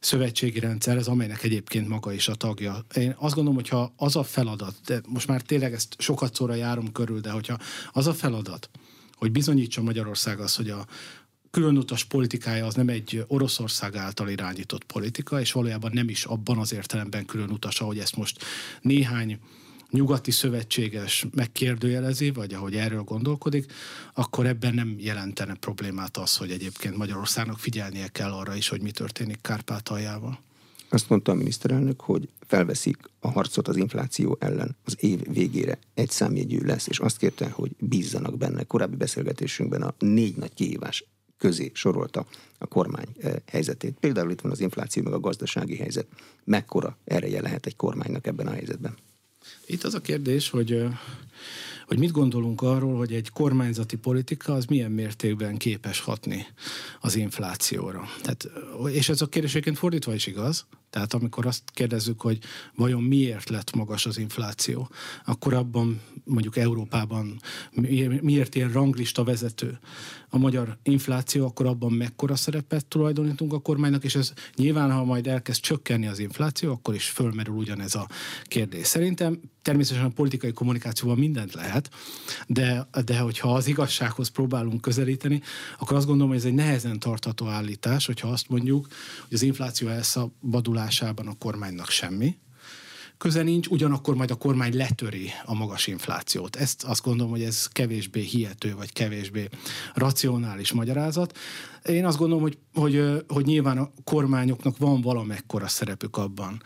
[0.00, 2.84] szövetségi rendszerhez, amelynek egyébként maga is a tagja.
[2.94, 6.92] Én azt gondolom, hogyha az a feladat, de most már tényleg ezt sokat szóra járom
[6.92, 7.58] körül, de hogyha
[7.92, 8.70] az a feladat,
[9.14, 10.86] hogy bizonyítsa Magyarország az, hogy a
[11.50, 16.72] különutas politikája az nem egy Oroszország által irányított politika, és valójában nem is abban az
[16.72, 18.44] értelemben különutas, ahogy ezt most
[18.80, 19.38] néhány
[19.90, 23.72] nyugati szövetséges megkérdőjelezi, vagy ahogy erről gondolkodik,
[24.14, 28.90] akkor ebben nem jelentene problémát az, hogy egyébként Magyarországnak figyelnie kell arra is, hogy mi
[28.90, 30.38] történik Kárpátaljával.
[30.92, 36.10] Azt mondta a miniszterelnök, hogy felveszik a harcot az infláció ellen az év végére egy
[36.10, 38.62] számjegyű lesz, és azt kérte, hogy bízzanak benne.
[38.62, 41.04] Korábbi beszélgetésünkben a négy nagy kihívás
[41.38, 42.26] közé sorolta
[42.58, 43.08] a kormány
[43.46, 43.96] helyzetét.
[44.00, 46.06] Például itt van az infláció, meg a gazdasági helyzet.
[46.44, 48.96] Mekkora ereje lehet egy kormánynak ebben a helyzetben?
[49.70, 50.84] Itt az a kérdés, hogy
[51.86, 56.46] hogy mit gondolunk arról, hogy egy kormányzati politika az milyen mértékben képes hatni
[57.00, 58.08] az inflációra.
[58.22, 58.50] Tehát,
[58.92, 62.38] és ez a kérdés fordítva is igaz, tehát amikor azt kérdezzük, hogy
[62.74, 64.88] vajon miért lett magas az infláció,
[65.24, 67.40] akkor abban mondjuk Európában
[68.20, 69.78] miért ilyen ranglista vezető
[70.28, 75.26] a magyar infláció, akkor abban mekkora szerepet tulajdonítunk a kormánynak, és ez nyilván, ha majd
[75.26, 78.08] elkezd csökkenni az infláció, akkor is fölmerül ugyanez a
[78.44, 78.86] kérdés.
[78.86, 81.90] Szerintem természetesen a politikai kommunikációban mindent lehet,
[82.46, 85.42] de, de hogyha az igazsághoz próbálunk közelíteni,
[85.78, 88.86] akkor azt gondolom, hogy ez egy nehezen tartható állítás, hogyha azt mondjuk,
[89.22, 89.88] hogy az infláció
[90.80, 92.38] elszabadulásában a kormánynak semmi,
[93.18, 96.56] köze nincs, ugyanakkor majd a kormány letöri a magas inflációt.
[96.56, 99.48] Ezt azt gondolom, hogy ez kevésbé hihető, vagy kevésbé
[99.94, 101.38] racionális magyarázat.
[101.84, 106.62] Én azt gondolom, hogy, hogy, hogy nyilván a kormányoknak van valamekkora szerepük abban,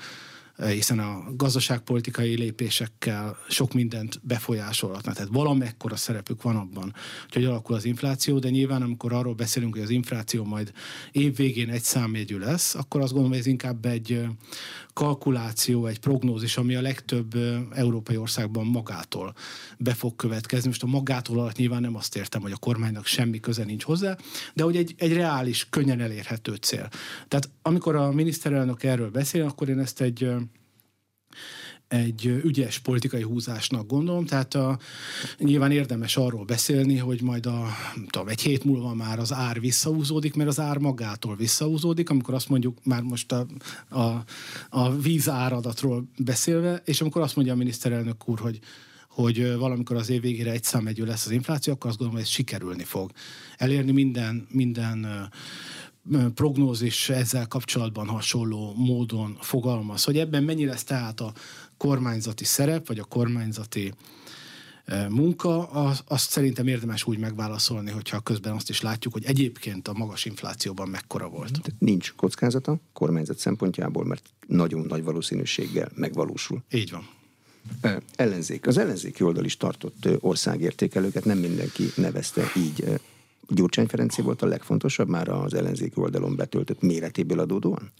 [0.58, 5.14] hiszen a gazdaságpolitikai lépésekkel sok mindent befolyásolhatnak.
[5.14, 6.94] Tehát valamekkora szerepük van abban,
[7.28, 10.72] hogy alakul az infláció, de nyilván amikor arról beszélünk, hogy az infláció majd
[11.12, 14.26] év végén egy számjegyű lesz, akkor azt gondolom, hogy ez inkább egy
[14.94, 17.35] kalkuláció, egy prognózis, ami a legtöbb
[17.72, 19.35] európai országban magától
[19.78, 20.68] be fog következni.
[20.68, 24.16] Most a magától alatt nyilván nem azt értem, hogy a kormánynak semmi köze nincs hozzá,
[24.54, 26.88] de hogy egy, egy reális, könnyen elérhető cél.
[27.28, 30.30] Tehát amikor a miniszterelnök erről beszél, akkor én ezt egy
[31.94, 34.78] egy ügyes politikai húzásnak gondolom, tehát a,
[35.38, 37.66] nyilván érdemes arról beszélni, hogy majd a,
[38.11, 42.48] tudom, egy hét múlva már az ár visszahúzódik, mert az ár magától visszahúzódik, amikor azt
[42.48, 43.46] mondjuk már most a,
[43.88, 44.24] a,
[44.70, 48.59] a víz áradatról beszélve, és amikor azt mondja a miniszterelnök úr, hogy
[49.09, 52.35] hogy valamikor az év végére egy számegyű lesz az infláció, akkor azt gondolom, hogy ez
[52.37, 53.11] sikerülni fog.
[53.57, 55.30] Elérni minden, minden
[56.35, 60.04] prognózis ezzel kapcsolatban hasonló módon fogalmaz.
[60.04, 61.33] Hogy ebben mennyi lesz tehát a
[61.84, 63.92] kormányzati szerep, vagy a kormányzati
[64.84, 65.68] e, munka,
[66.06, 70.88] azt szerintem érdemes úgy megválaszolni, hogyha közben azt is látjuk, hogy egyébként a magas inflációban
[70.88, 71.50] mekkora volt.
[71.62, 76.62] Tehát nincs kockázata kormányzat szempontjából, mert nagyon nagy valószínűséggel megvalósul.
[76.70, 77.08] Így van.
[77.80, 78.66] E, ellenzék.
[78.66, 83.00] Az ellenzéki oldal is tartott országértékelőket, nem mindenki nevezte így.
[83.48, 87.92] Gyurcsány Ferenci volt a legfontosabb már az ellenzéki oldalon betöltött méretéből adódóan?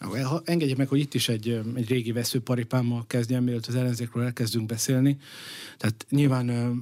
[0.00, 4.66] Ha engedjék meg, hogy itt is egy, egy régi veszőparipámmal kezdjem, mielőtt az ellenzékről elkezdünk
[4.66, 5.18] beszélni.
[5.76, 6.74] Tehát nyilván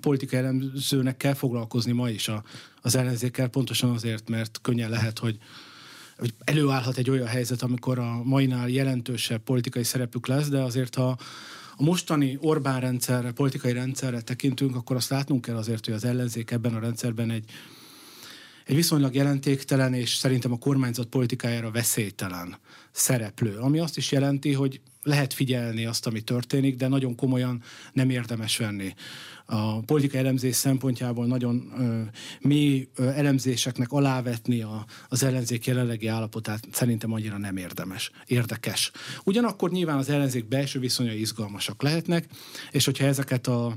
[0.00, 2.44] politikai elemzőnek kell foglalkozni ma is a,
[2.80, 5.38] az ellenzékkel, pontosan azért, mert könnyen lehet, hogy
[6.22, 11.08] hogy előállhat egy olyan helyzet, amikor a mainál jelentősebb politikai szerepük lesz, de azért ha
[11.76, 16.50] a mostani Orbán rendszerre, politikai rendszerre tekintünk, akkor azt látnunk kell azért, hogy az ellenzék
[16.50, 17.50] ebben a rendszerben egy,
[18.66, 22.56] egy viszonylag jelentéktelen és szerintem a kormányzat politikájára veszélytelen
[22.92, 28.10] szereplő, ami azt is jelenti, hogy lehet figyelni azt, ami történik, de nagyon komolyan nem
[28.10, 28.94] érdemes venni.
[29.46, 32.02] A politikai elemzés szempontjából nagyon ö,
[32.40, 38.90] mély ö, elemzéseknek alávetni a, az ellenzék jelenlegi állapotát szerintem annyira nem érdemes, érdekes.
[39.24, 42.26] Ugyanakkor nyilván az ellenzék belső viszonyai izgalmasak lehetnek,
[42.70, 43.76] és hogyha ezeket a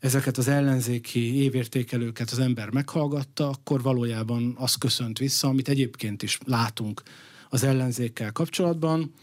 [0.00, 6.38] ezeket az ellenzéki évértékelőket az ember meghallgatta, akkor valójában az köszönt vissza, amit egyébként is
[6.44, 7.02] látunk
[7.48, 9.14] az ellenzékkel kapcsolatban.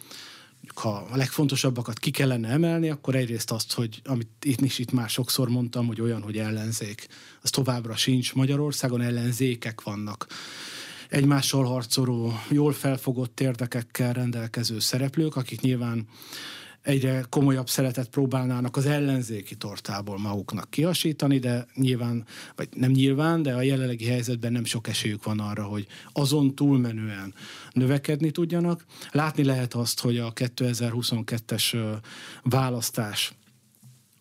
[0.76, 5.10] Ha a legfontosabbakat ki kellene emelni, akkor egyrészt azt, hogy amit itt is itt már
[5.10, 7.08] sokszor mondtam, hogy olyan, hogy ellenzék,
[7.42, 10.28] az továbbra sincs Magyarországon, ellenzékek vannak
[11.10, 16.08] egymással harcoló, jól felfogott érdekekkel rendelkező szereplők, akik nyilván
[16.88, 23.54] egyre komolyabb szeretet próbálnának az ellenzéki tortából maguknak kiasítani, de nyilván, vagy nem nyilván, de
[23.54, 27.34] a jelenlegi helyzetben nem sok esélyük van arra, hogy azon túlmenően
[27.72, 28.86] növekedni tudjanak.
[29.12, 31.98] Látni lehet azt, hogy a 2022-es
[32.44, 33.34] választás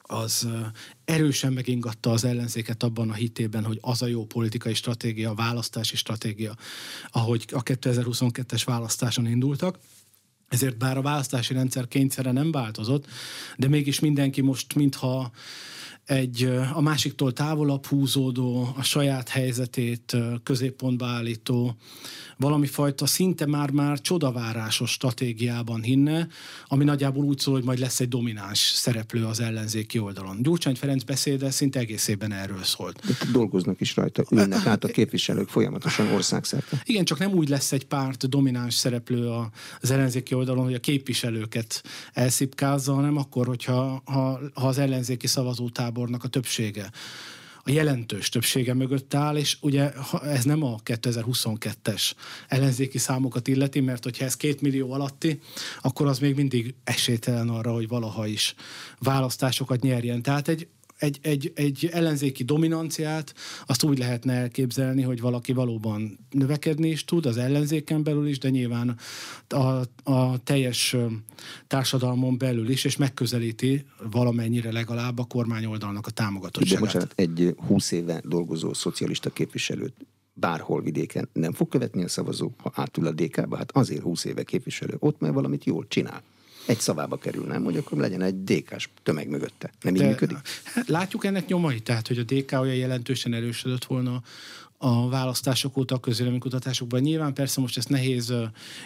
[0.02, 0.48] az
[1.04, 6.56] erősen megingatta az ellenzéket abban a hitében, hogy az a jó politikai stratégia, választási stratégia,
[7.10, 9.78] ahogy a 2022-es választáson indultak.
[10.48, 13.06] Ezért bár a választási rendszer kényszere nem változott,
[13.56, 15.30] de mégis mindenki most mintha
[16.06, 21.76] egy a másiktól távolabb húzódó, a saját helyzetét középpontba állító,
[22.36, 26.28] valami fajta szinte már-már csodavárásos stratégiában hinne,
[26.66, 30.42] ami nagyjából úgy szól, hogy majd lesz egy domináns szereplő az ellenzéki oldalon.
[30.42, 33.06] Gyurcsány Ferenc beszéde szinte egészében erről szólt.
[33.06, 36.82] De dolgoznak is rajta, ülnek át a képviselők folyamatosan országszerte.
[36.84, 39.30] Igen, csak nem úgy lesz egy párt domináns szereplő
[39.80, 45.26] az ellenzéki oldalon, hogy a képviselőket elszipkázza, hanem akkor, hogyha ha, ha az ellenzéki
[45.96, 46.90] szavazótábornak a többsége
[47.68, 52.12] a jelentős többsége mögött áll, és ugye ez nem a 2022-es
[52.48, 55.40] ellenzéki számokat illeti, mert hogyha ez két millió alatti,
[55.80, 58.54] akkor az még mindig esélytelen arra, hogy valaha is
[58.98, 60.22] választásokat nyerjen.
[60.22, 63.34] Tehát egy egy, egy, egy ellenzéki dominanciát
[63.66, 68.50] azt úgy lehetne elképzelni, hogy valaki valóban növekedni is tud, az ellenzéken belül is, de
[68.50, 68.98] nyilván
[69.48, 69.82] a,
[70.12, 70.96] a teljes
[71.66, 76.80] társadalmon belül is, és megközelíti valamennyire legalább a kormányoldalnak a támogatottságát.
[76.80, 79.94] De bocsánat, egy 20 éve dolgozó szocialista képviselőt
[80.32, 83.56] bárhol vidéken nem fog követni a szavazó, ha átül a DK-ba?
[83.56, 86.22] Hát azért 20 éve képviselő, ott mert valamit jól csinál
[86.66, 87.64] egy szavába kerül, nem?
[87.64, 89.70] Hogy akkor legyen egy DK-s tömeg mögötte.
[89.80, 90.36] Nem így De, működik?
[90.64, 94.22] Hát látjuk ennek nyomait, tehát hogy a DK olyan jelentősen erősödött volna
[94.86, 97.00] a választások óta a közvéleménykutatásokban.
[97.00, 98.32] Nyilván persze most ezt nehéz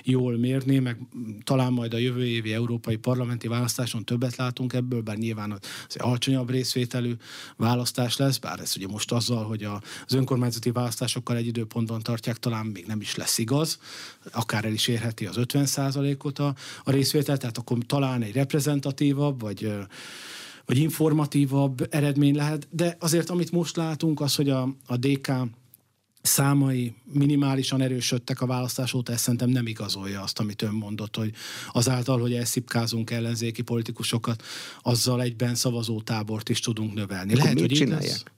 [0.05, 0.99] jól mérni, meg
[1.45, 6.51] talán majd a jövő évi európai parlamenti választáson többet látunk ebből, bár nyilván az alacsonyabb
[6.51, 7.13] részvételű
[7.57, 9.65] választás lesz, bár ez ugye most azzal, hogy
[10.07, 13.79] az önkormányzati választásokkal egy időpontban tartják, talán még nem is lesz igaz,
[14.33, 19.41] akár el is érheti az 50% ot a, a részvétel, tehát akkor talán egy reprezentatívabb,
[19.41, 19.73] vagy
[20.65, 25.33] vagy informatívabb eredmény lehet, de azért amit most látunk, az, hogy a, a DK
[26.23, 31.33] számai minimálisan erősödtek a választás óta, ezt szerintem nem igazolja azt, amit ön mondott, hogy
[31.73, 34.43] azáltal, hogy elszipkázunk ellenzéki politikusokat,
[34.83, 37.35] azzal egyben szavazótábort is tudunk növelni.
[37.35, 38.33] Lehet, hogy csinálják?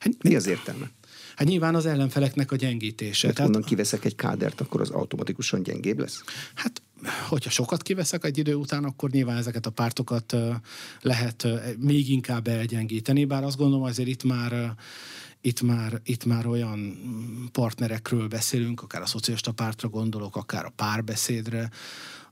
[0.00, 0.90] Hát, Mi az értelme?
[1.36, 3.26] Hát nyilván az ellenfeleknek a gyengítése.
[3.26, 6.22] Hát Tehát onnan kiveszek egy kádert, akkor az automatikusan gyengébb lesz?
[6.54, 6.82] Hát
[7.28, 10.36] hogyha sokat kiveszek egy idő után, akkor nyilván ezeket a pártokat
[11.00, 11.46] lehet
[11.78, 14.74] még inkább elgyengíteni, bár azt gondolom azért itt már
[15.46, 16.98] itt már, itt már olyan
[17.52, 21.70] partnerekről beszélünk, akár a szocialista pártra gondolok, akár a párbeszédre,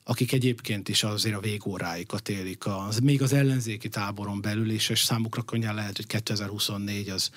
[0.04, 5.02] akik egyébként is azért a végóráikat élik, az, még az ellenzéki táboron belül is, és
[5.02, 7.30] számukra könnyen lehet, hogy 2024 az,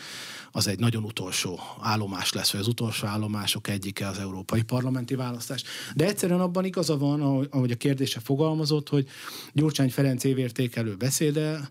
[0.52, 5.64] az egy nagyon utolsó állomás lesz, vagy az utolsó állomások egyike az európai parlamenti választás.
[5.96, 9.08] De egyszerűen abban igaza van, ahogy a kérdése fogalmazott, hogy
[9.54, 11.70] Gyurcsány Ferenc évértékelő beszéde,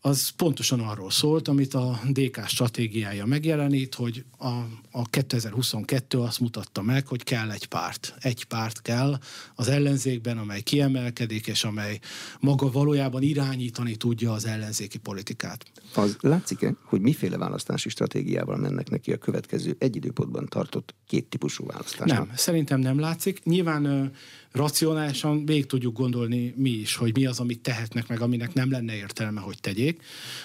[0.00, 4.48] az pontosan arról szólt, amit a DK stratégiája megjelenít, hogy a,
[4.90, 8.14] a 2022 azt mutatta meg, hogy kell egy párt.
[8.20, 9.18] Egy párt kell
[9.54, 11.98] az ellenzékben, amely kiemelkedik, és amely
[12.40, 15.64] maga valójában irányítani tudja az ellenzéki politikát.
[15.94, 21.66] Az látszik-e, hogy miféle választási stratégiával mennek neki a következő egy időpontban tartott két típusú
[21.66, 22.26] választásnak?
[22.26, 23.44] Nem, szerintem nem látszik.
[23.44, 24.12] Nyilván
[24.52, 28.94] racionálisan végig tudjuk gondolni mi is, hogy mi az, amit tehetnek meg, aminek nem lenne
[28.94, 30.02] értelme, hogy tegyék.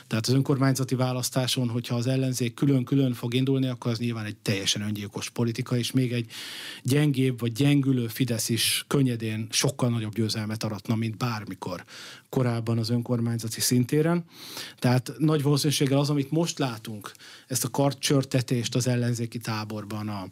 [0.07, 4.81] Tehát az önkormányzati választáson, hogyha az ellenzék külön-külön fog indulni, akkor az nyilván egy teljesen
[4.81, 6.31] öngyilkos politika, és még egy
[6.83, 11.83] gyengébb vagy gyengülő Fidesz is könnyedén sokkal nagyobb győzelmet aratna, mint bármikor
[12.29, 14.23] korábban az önkormányzati szintéren.
[14.79, 17.11] Tehát nagy valószínűséggel az, amit most látunk,
[17.47, 20.27] ezt a kartcsörtetést az ellenzéki táborban, a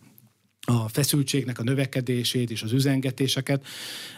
[0.65, 3.65] a feszültségnek a növekedését és az üzengetéseket.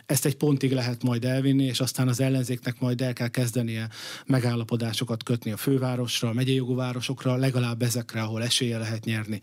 [0.06, 3.90] Ezt egy pontig lehet majd elvinni, és aztán az ellenzéknek majd el kell kezdenie
[4.26, 9.40] megállapodásokat kötni a fővárosra, a megyei városokra, legalább ezekre, ahol esélye lehet nyerni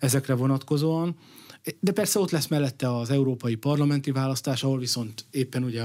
[0.00, 1.16] ezekre vonatkozóan.
[1.80, 5.82] De persze ott lesz mellette az európai parlamenti választás, ahol viszont éppen ugye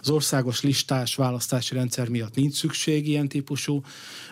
[0.00, 3.82] az országos listás választási rendszer miatt nincs szükség ilyen típusú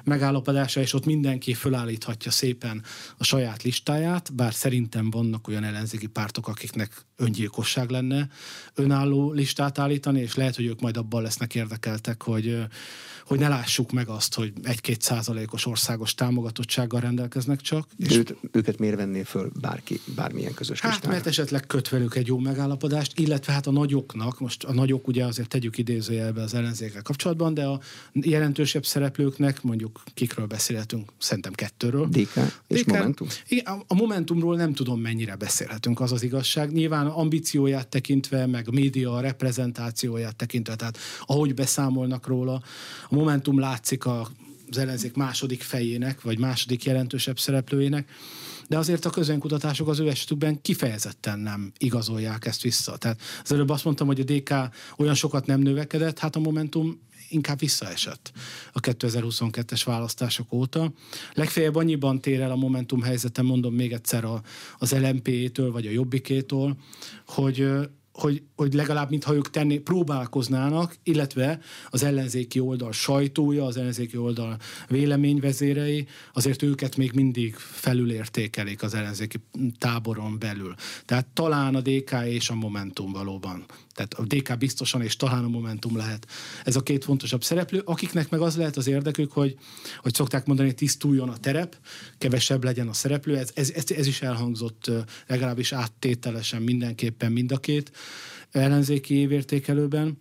[0.04, 2.82] megállapodásra, és ott mindenki fölállíthatja szépen
[3.16, 8.28] a saját listáját, bár szerintem vannak olyan ellenzéki pártok, akiknek öngyilkosság lenne
[8.74, 12.66] önálló listát állítani, és lehet, hogy ők majd abban lesznek érdekeltek, hogy
[13.26, 17.88] hogy ne lássuk meg azt, hogy egy-két százalékos országos támogatottsággal rendelkeznek csak.
[17.96, 22.26] És őt, őket miért venné föl bárki, bármilyen közös Hát mert esetleg köt velük egy
[22.26, 27.02] jó megállapodást, illetve hát a nagyoknak, most a nagyok ugye azért tegyük idézőjelbe az ellenzékkel
[27.02, 27.80] kapcsolatban, de a
[28.12, 32.06] jelentősebb szereplőknek, mondjuk kikről beszélhetünk, szerintem kettőről.
[32.06, 32.36] DK
[32.68, 33.28] és DK, Momentum?
[33.48, 36.72] Igen, a Momentumról nem tudom mennyire beszélhetünk, az az igazság.
[36.72, 42.62] Nyilván ambícióját tekintve, meg média reprezentációját tekintve, tehát ahogy beszámolnak róla,
[43.08, 44.28] a Momentum látszik a
[44.70, 48.08] az ellenzék második fejének, vagy második jelentősebb szereplőjének,
[48.68, 52.96] de azért a közönkutatások az ő esetükben kifejezetten nem igazolják ezt vissza.
[52.96, 54.54] Tehát az előbb azt mondtam, hogy a DK
[54.96, 58.32] olyan sokat nem növekedett, hát a Momentum inkább visszaesett
[58.72, 60.92] a 2022-es választások óta.
[61.34, 64.42] Legfeljebb annyiban tér el a Momentum helyzete, mondom még egyszer a,
[64.78, 66.76] az LMP-től vagy a Jobbikétól,
[67.26, 67.68] hogy
[68.16, 74.56] hogy, hogy legalább mintha ők tenni, próbálkoznának, illetve az ellenzéki oldal sajtója, az ellenzéki oldal
[74.88, 79.40] véleményvezérei, azért őket még mindig felülértékelik az ellenzéki
[79.78, 80.74] táboron belül.
[81.04, 83.64] Tehát talán a DK és a Momentum valóban.
[83.94, 86.26] Tehát a DK biztosan és talán a Momentum lehet
[86.64, 89.56] ez a két fontosabb szereplő, akiknek meg az lehet az érdekük, hogy,
[90.00, 91.76] hogy szokták mondani, tisztuljon a terep,
[92.18, 93.36] kevesebb legyen a szereplő.
[93.36, 94.90] Ez, ez, ez, is elhangzott
[95.26, 97.92] legalábbis áttételesen mindenképpen mind a két
[98.50, 100.18] ellenzéki évértékelőben.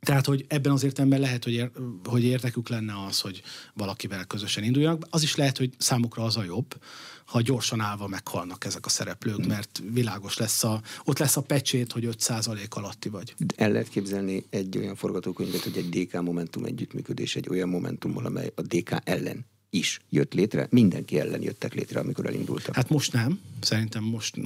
[0.00, 1.70] Tehát, hogy ebben az értelemben lehet, hogy, ér,
[2.04, 3.42] hogy érdekük lenne az, hogy
[3.74, 5.06] valakivel közösen induljanak.
[5.10, 6.82] Az is lehet, hogy számukra az a jobb,
[7.24, 11.92] ha gyorsan állva meghalnak ezek a szereplők, mert világos lesz a, ott lesz a pecsét,
[11.92, 13.34] hogy 5% alatti vagy.
[13.56, 18.52] El lehet képzelni egy olyan forgatókönyvet, hogy egy DK Momentum együttműködés egy olyan momentummal, amely
[18.54, 22.74] a DK ellen is jött létre, mindenki ellen jöttek létre, amikor elindultak.
[22.74, 24.36] Hát most nem, szerintem most,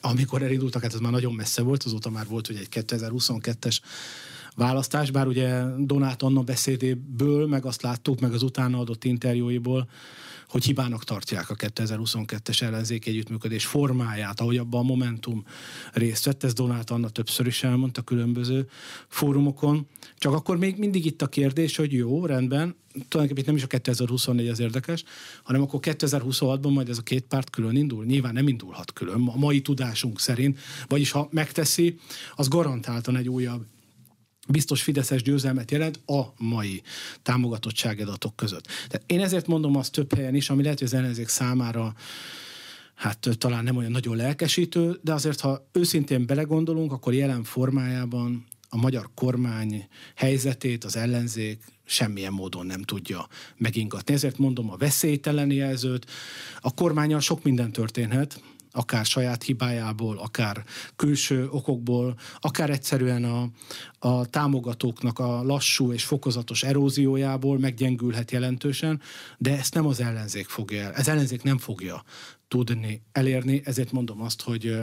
[0.00, 3.78] amikor elindultak, hát ez már nagyon messze volt, azóta már volt hogy egy 2022-es
[4.54, 9.88] választás, bár ugye Donát Anna beszédéből, meg azt láttuk, meg az utána adott interjúiból,
[10.48, 15.44] hogy hibának tartják a 2022-es ellenzék együttműködés formáját, ahogy abban a Momentum
[15.92, 18.68] részt vett, ez Donát Anna többször is elmondta különböző
[19.08, 19.86] fórumokon.
[20.18, 22.76] Csak akkor még mindig itt a kérdés, hogy jó, rendben,
[23.08, 25.04] tulajdonképpen nem is a 2024 az érdekes,
[25.42, 28.04] hanem akkor 2026-ban majd ez a két párt külön indul.
[28.04, 31.98] Nyilván nem indulhat külön, a mai tudásunk szerint, vagyis ha megteszi,
[32.34, 33.66] az garantáltan egy újabb
[34.48, 36.82] biztos Fideszes győzelmet jelent a mai
[37.22, 38.66] támogatottsági adatok között.
[38.66, 41.94] Tehát én ezért mondom azt több helyen is, ami lehet, hogy az ellenzék számára
[42.94, 48.76] hát talán nem olyan nagyon lelkesítő, de azért, ha őszintén belegondolunk, akkor jelen formájában a
[48.76, 53.26] magyar kormány helyzetét az ellenzék semmilyen módon nem tudja
[53.56, 54.14] megingatni.
[54.14, 56.06] Ezért mondom a veszélytelen jelzőt.
[56.60, 58.40] A kormányal sok minden történhet,
[58.72, 60.64] akár saját hibájából, akár
[60.96, 63.48] külső okokból, akár egyszerűen a,
[64.08, 69.00] a támogatóknak a lassú és fokozatos eróziójából meggyengülhet jelentősen,
[69.38, 70.92] de ezt nem az ellenzék fogja el.
[70.92, 72.02] Ez ellenzék nem fogja
[72.52, 74.78] tudni elérni, ezért mondom azt, hogy,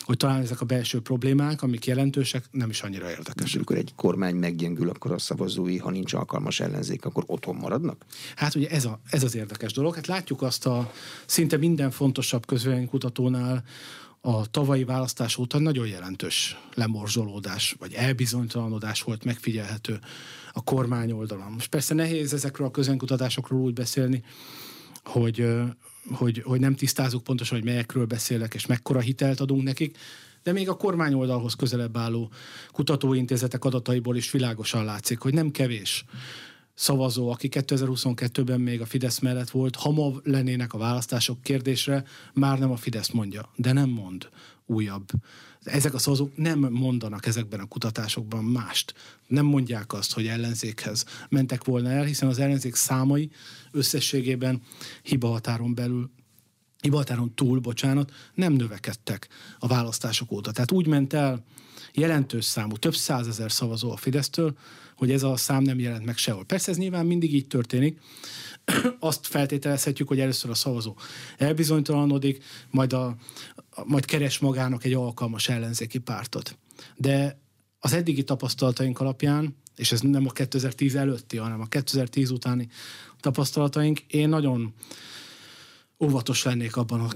[0.00, 3.56] hogy talán ezek a belső problémák, amik jelentősek, nem is annyira érdekesek.
[3.56, 8.04] Amikor egy kormány meggyengül, akkor a szavazói, ha nincs alkalmas ellenzék, akkor otthon maradnak?
[8.36, 9.94] Hát ugye ez, a, ez az érdekes dolog.
[9.94, 10.92] Hát látjuk azt a
[11.26, 13.64] szinte minden fontosabb közvéleménykutatónál,
[14.20, 20.00] a tavalyi választás óta nagyon jelentős lemorzsolódás, vagy elbizonytalanodás volt megfigyelhető
[20.52, 21.52] a kormány oldalon.
[21.52, 24.22] Most persze nehéz ezekről a közönkutatásokról úgy beszélni,
[25.04, 25.46] hogy,
[26.12, 29.98] hogy, hogy nem tisztázunk pontosan, hogy melyekről beszélek, és mekkora hitelt adunk nekik,
[30.42, 32.30] de még a kormány oldalhoz közelebb álló
[32.72, 36.04] kutatóintézetek adataiból is világosan látszik, hogy nem kevés
[36.74, 42.04] szavazó, aki 2022-ben még a Fidesz mellett volt, ha ma lennének a választások kérdésre,
[42.34, 44.28] már nem a Fidesz mondja, de nem mond
[44.66, 45.06] újabb.
[45.68, 48.94] Ezek a szavazók nem mondanak ezekben a kutatásokban mást.
[49.26, 53.30] Nem mondják azt, hogy ellenzékhez mentek volna el, hiszen az ellenzék számai
[53.70, 54.62] összességében
[55.02, 56.10] hibahatáron belül
[56.80, 60.52] hibahatáron túl, bocsánat, nem növekedtek a választások óta.
[60.52, 61.44] Tehát úgy ment el
[61.92, 64.56] jelentős számú, több százezer szavazó a Fidesztől,
[64.96, 66.44] hogy ez a szám nem jelent meg sehol.
[66.44, 68.00] Persze ez nyilván mindig így történik,
[68.98, 70.96] azt feltételezhetjük, hogy először a szavazó
[71.36, 73.16] elbizonytalanodik, majd, a,
[73.84, 76.58] majd keres magának egy alkalmas ellenzéki pártot.
[76.96, 77.40] De
[77.78, 82.68] az eddigi tapasztalataink alapján, és ez nem a 2010 előtti, hanem a 2010 utáni
[83.20, 84.74] tapasztalataink, én nagyon
[86.04, 87.08] óvatos lennék abban a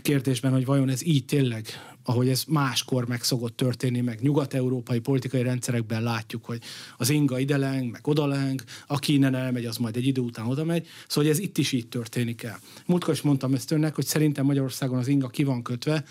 [0.00, 1.66] kérdésben, hogy vajon ez így tényleg
[2.04, 6.60] ahogy ez máskor meg szokott történni, meg nyugat-európai politikai rendszerekben látjuk, hogy
[6.96, 10.86] az inga leng, meg odaleng, aki innen elmegy, az majd egy idő után oda megy.
[11.06, 12.58] Szóval hogy ez itt is így történik el.
[12.86, 16.04] Múltkor is mondtam ezt önnek, hogy szerintem Magyarországon az inga ki van kötve,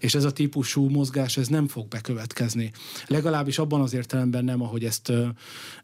[0.00, 2.70] és ez a típusú mozgás ez nem fog bekövetkezni.
[3.06, 5.12] Legalábbis abban az értelemben nem, ahogy ezt,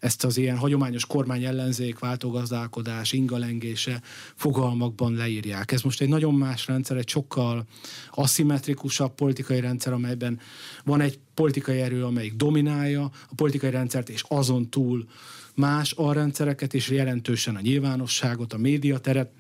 [0.01, 4.03] ezt az ilyen hagyományos kormány ellenzék, váltogazdálkodás, ingalengése
[4.35, 5.73] fogalmakban leírják.
[5.73, 7.65] Ez most egy nagyon más rendszer, egy sokkal
[8.11, 10.41] aszimmetrikusabb politikai politikai rendszer, amelyben
[10.85, 15.09] van egy politikai erő, amelyik dominálja a politikai rendszert, és azon túl
[15.55, 19.31] más alrendszereket, és jelentősen a nyilvánosságot, a médiateret,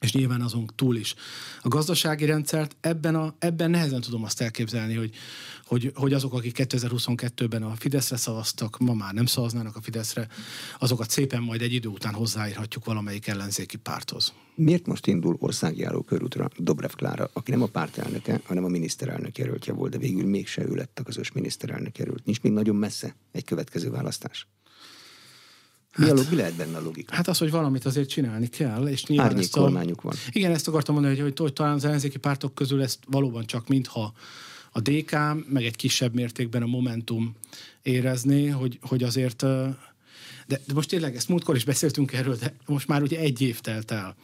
[0.00, 1.14] és nyilván azon túl is.
[1.62, 5.14] A gazdasági rendszert ebben, a, ebben nehezen tudom azt elképzelni, hogy,
[5.66, 10.28] hogy, hogy azok, akik 2022-ben a Fideszre szavaztak, ma már nem szavaznának a Fideszre,
[10.78, 14.32] azokat szépen majd egy idő után hozzáírhatjuk valamelyik ellenzéki párthoz.
[14.54, 19.72] Miért most indul országjáró körútra Dobrev Klára, aki nem a pártelnöke, hanem a miniszterelnök jelöltje
[19.72, 22.24] volt, de végül mégse ő lett a közös miniszterelnök jelölt.
[22.24, 24.46] Nincs még nagyon messze egy következő választás.
[25.96, 27.14] Mi, hát, a, mi lehet benne a logika?
[27.14, 30.14] Hát az, hogy valamit azért csinálni kell, és nyilván Árnyék ezt a, kormányuk van.
[30.30, 33.68] Igen, ezt akartam mondani, hogy, hogy, hogy talán az ellenzéki pártok közül ezt valóban csak
[33.68, 34.12] mintha
[34.76, 35.10] a DK,
[35.48, 37.34] meg egy kisebb mértékben a Momentum
[37.82, 39.42] érezni, hogy, hogy azért
[40.46, 43.60] de, de most tényleg, ezt múltkor is beszéltünk erről, de most már ugye egy év
[43.60, 44.16] telt el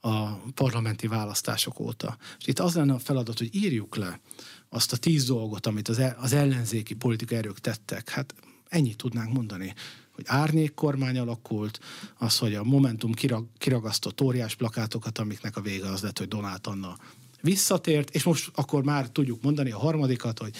[0.00, 2.16] a parlamenti választások óta.
[2.38, 4.20] És itt az lenne a feladat, hogy írjuk le
[4.68, 8.08] azt a tíz dolgot, amit az, az ellenzéki politikai erők tettek.
[8.08, 8.34] Hát
[8.68, 9.74] ennyit tudnánk mondani
[10.14, 11.80] hogy árnyék kormány alakult,
[12.16, 16.66] az, hogy a Momentum kirag, kiragasztott óriás plakátokat, amiknek a vége az lett, hogy Donát
[16.66, 16.96] Anna
[17.40, 20.54] visszatért, és most akkor már tudjuk mondani a harmadikat, hogy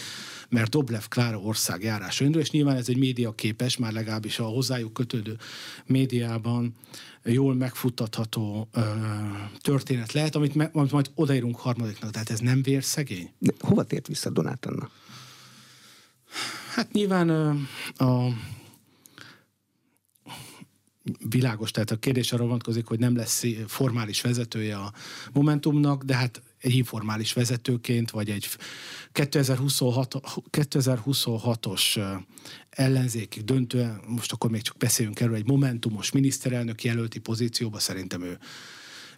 [0.48, 4.44] mert Doblev Klára ország járás indul, és nyilván ez egy média képes, már legalábbis a
[4.44, 5.36] hozzájuk kötődő
[5.86, 6.74] médiában
[7.24, 8.80] jól megfuttatható ö,
[9.60, 13.30] történet lehet, amit, me, amit majd odaírunk harmadiknak, tehát ez nem vérszegény.
[13.38, 14.90] De hova tért vissza Donát Anna?
[16.74, 17.52] Hát nyilván ö,
[18.04, 18.28] a
[21.28, 24.92] világos, tehát a kérdés arra vonatkozik, hogy nem lesz formális vezetője a
[25.32, 28.48] Momentumnak, de hát egy informális vezetőként, vagy egy
[29.12, 30.14] 2026,
[30.50, 32.00] 2026-os
[32.70, 38.38] ellenzéki döntő, most akkor még csak beszéljünk erről, egy momentumos miniszterelnök jelölti pozícióba szerintem ő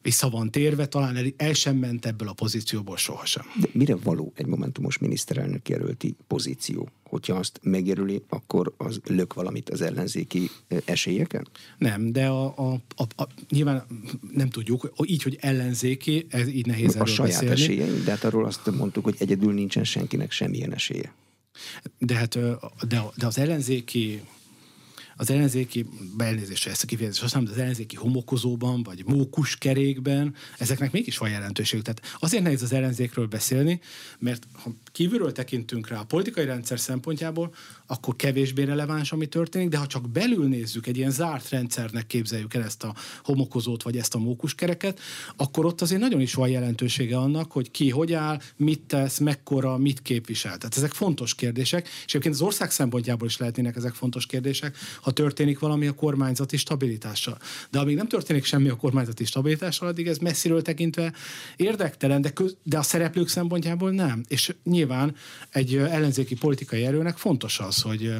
[0.02, 3.44] vissza van térve, talán el, el sem ment ebből a pozícióból sohasem.
[3.60, 6.88] De mire való egy momentumos miniszterelnök jelölti pozíció?
[7.04, 10.50] Hogyha azt megjelöli, akkor az lök valamit az ellenzéki
[10.84, 11.48] esélyeken?
[11.78, 13.84] Nem, de a, a, a, a, nyilván
[14.32, 17.54] nem tudjuk, így, hogy ellenzéki, ez így nehéz A saját beszélni.
[17.54, 21.14] esélyeink, de hát arról azt mondtuk, hogy egyedül nincsen senkinek semmilyen esélye.
[21.98, 22.38] De hát
[22.88, 24.20] de, de az ellenzéki
[25.20, 31.18] az ellenzéki, beelnézésre ezt a kifejezést használom, de az ellenzéki homokozóban, vagy mókuskerékben, ezeknek mégis
[31.18, 31.84] van jelentőségük.
[31.84, 33.80] Tehát azért nehéz az ellenzékről beszélni,
[34.18, 37.54] mert ha kívülről tekintünk rá a politikai rendszer szempontjából,
[37.86, 42.54] akkor kevésbé releváns, ami történik, de ha csak belül nézzük, egy ilyen zárt rendszernek képzeljük
[42.54, 45.00] el ezt a homokozót, vagy ezt a mókuskereket,
[45.36, 49.76] akkor ott azért nagyon is van jelentősége annak, hogy ki hogy áll, mit tesz, mekkora,
[49.76, 50.56] mit képvisel.
[50.56, 55.09] Tehát ezek fontos kérdések, és egyébként az ország szempontjából is lehetnének ezek fontos kérdések, ha
[55.12, 57.38] történik valami a kormányzati stabilitással.
[57.70, 61.12] De amíg nem történik semmi a kormányzati stabilitással, addig ez messziről tekintve
[61.56, 64.22] érdektelen, de, köz, de a szereplők szempontjából nem.
[64.28, 65.14] És nyilván
[65.50, 68.14] egy ellenzéki politikai erőnek fontos az, hogy,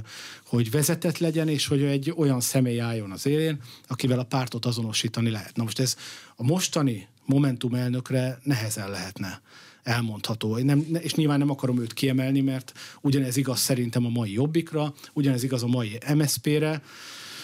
[0.44, 5.30] hogy vezetett legyen, és hogy egy olyan személy álljon az élén, akivel a pártot azonosítani
[5.30, 5.56] lehet.
[5.56, 5.96] Na most ez
[6.36, 9.40] a mostani Momentum elnökre nehezen lehetne
[9.82, 10.56] elmondható.
[10.56, 15.42] Nem, és nyilván nem akarom őt kiemelni, mert ugyanez igaz szerintem a mai Jobbikra, ugyanez
[15.42, 16.82] igaz a mai MSZP-re,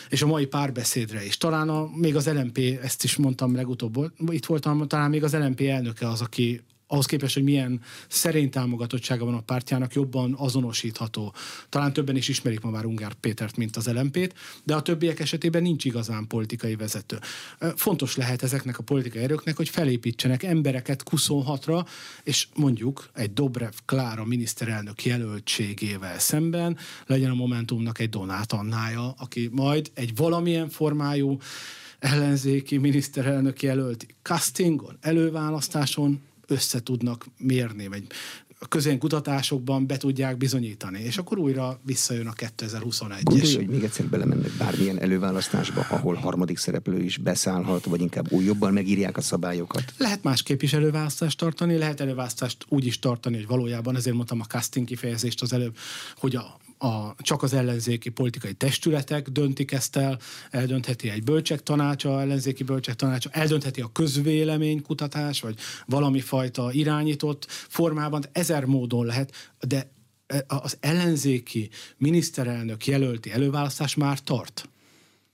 [0.08, 1.36] és a mai párbeszédre is.
[1.36, 5.60] Talán a, még az LMP, ezt is mondtam legutóbb, itt voltam, talán még az LMP
[5.60, 11.34] elnöke az, aki ahhoz képest, hogy milyen szerény támogatottsága van a pártjának, jobban azonosítható.
[11.68, 14.34] Talán többen is ismerik ma már Ungár Pétert, mint az LMP-t,
[14.64, 17.18] de a többiek esetében nincs igazán politikai vezető.
[17.76, 21.86] Fontos lehet ezeknek a politikai erőknek, hogy felépítsenek embereket 26-ra,
[22.22, 26.76] és mondjuk egy Dobrev Klára miniszterelnök jelöltségével szemben
[27.06, 31.38] legyen a Momentumnak egy Donát Annája, aki majd egy valamilyen formájú
[31.98, 38.02] ellenzéki miniszterelnök jelölt castingon, előválasztáson össze tudnak mérni, vagy
[38.58, 43.20] a közénkutatásokban be tudják bizonyítani, és akkor újra visszajön a 2021-es.
[43.22, 48.72] Gondolja, hogy még egyszer belemennek bármilyen előválasztásba, ahol harmadik szereplő is beszállhat, vagy inkább újabban
[48.72, 49.94] megírják a szabályokat?
[49.96, 54.44] Lehet másképp is előválasztást tartani, lehet előválasztást úgy is tartani, hogy valójában, ezért mondtam a
[54.44, 55.76] casting kifejezést az előbb,
[56.16, 60.18] hogy a a, csak az ellenzéki politikai testületek döntik ezt el,
[60.50, 68.24] eldöntheti egy bölcsek tanácsa, ellenzéki bölcsek tanácsa, eldöntheti a közvéleménykutatás, vagy valami fajta irányított formában,
[68.32, 69.90] ezer módon lehet, de
[70.26, 74.68] e, az ellenzéki miniszterelnök jelölti előválasztás már tart.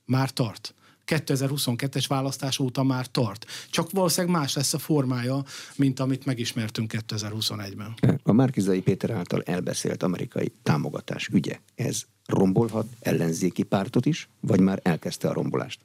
[0.04, 0.74] Már tart.
[1.06, 3.46] 2022-es választás óta már tart.
[3.70, 5.44] Csak valószínűleg más lesz a formája,
[5.76, 8.18] mint amit megismertünk 2021-ben.
[8.22, 14.80] A Márkizai Péter által elbeszélt amerikai támogatás ügye, ez rombolhat ellenzéki pártot is, vagy már
[14.82, 15.80] elkezdte a rombolást?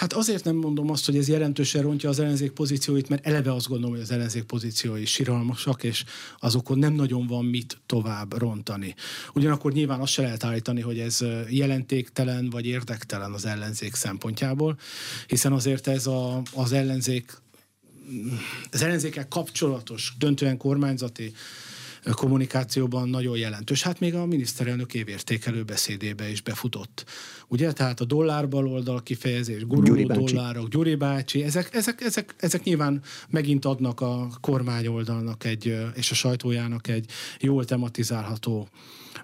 [0.00, 3.68] Hát azért nem mondom azt, hogy ez jelentősen rontja az ellenzék pozícióit, mert eleve azt
[3.68, 6.04] gondolom, hogy az ellenzék pozíciói siralmasak, és
[6.38, 8.94] azokon nem nagyon van mit tovább rontani.
[9.34, 14.78] Ugyanakkor nyilván azt se lehet állítani, hogy ez jelentéktelen vagy érdektelen az ellenzék szempontjából,
[15.26, 17.38] hiszen azért ez a, az ellenzék
[18.70, 21.32] az ellenzékkel kapcsolatos, döntően kormányzati
[22.12, 23.82] kommunikációban nagyon jelentős.
[23.82, 27.04] Hát még a miniszterelnök évértékelő beszédébe is befutott.
[27.48, 33.02] Ugye, tehát a dollár baloldal kifejezés, guruló dollárok, Gyuri bácsi, ezek, ezek, ezek, ezek nyilván
[33.28, 38.68] megint adnak a kormányoldalnak egy, és a sajtójának egy jól tematizálható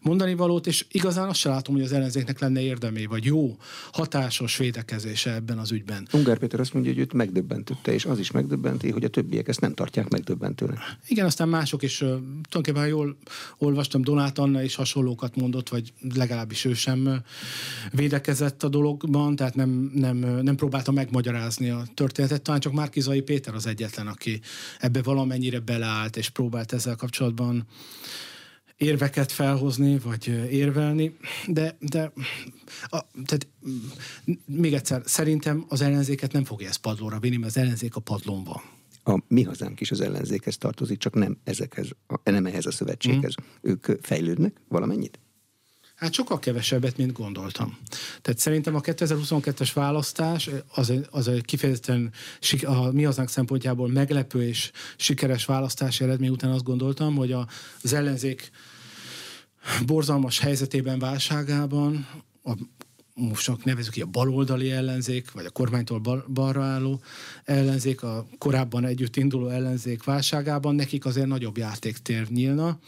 [0.07, 3.57] mondani valót, és igazán azt se látom, hogy az ellenzéknek lenne érdemé, vagy jó,
[3.93, 6.09] hatásos védekezése ebben az ügyben.
[6.13, 9.61] Ungár Péter azt mondja, hogy őt megdöbbentette, és az is megdöbbenti, hogy a többiek ezt
[9.61, 10.79] nem tartják megdöbbentőnek.
[11.07, 13.17] Igen, aztán mások is, tulajdonképpen jól
[13.59, 17.23] olvastam, Donát Anna is hasonlókat mondott, vagy legalábbis ő sem
[17.93, 23.55] védekezett a dologban, tehát nem, nem, nem próbálta megmagyarázni a történetet, talán csak Márkizai Péter
[23.55, 24.41] az egyetlen, aki
[24.79, 27.67] ebbe valamennyire beleállt, és próbált ezzel kapcsolatban
[28.77, 31.17] érveket felhozni, vagy érvelni,
[31.47, 32.13] de, de
[32.83, 33.49] a, tehát,
[34.45, 38.45] még egyszer, szerintem az ellenzéket nem fogja ezt padlóra vinni, mert az ellenzék a padlón
[38.45, 38.63] van.
[39.05, 41.89] A mi hazánk is az ellenzékhez tartozik, csak nem ezekhez,
[42.25, 43.35] nem ehhez a szövetséghez.
[43.43, 43.71] Mm.
[43.71, 45.19] Ők fejlődnek valamennyit?
[45.97, 47.79] Hát sokkal kevesebbet, mint gondoltam.
[48.23, 52.13] Tehát szerintem a 2022-es választás az, az egy kifejezetten
[52.63, 57.33] a mi hazánk szempontjából meglepő és sikeres választási eredmény után azt gondoltam, hogy
[57.83, 58.51] az ellenzék
[59.87, 62.09] borzalmas helyzetében, válságában
[62.43, 62.53] a
[63.19, 67.01] most nevezük ki a baloldali ellenzék, vagy a kormánytól bal, balra álló
[67.45, 72.79] ellenzék, a korábban együtt induló ellenzék válságában, nekik azért nagyobb játéktér nyílna.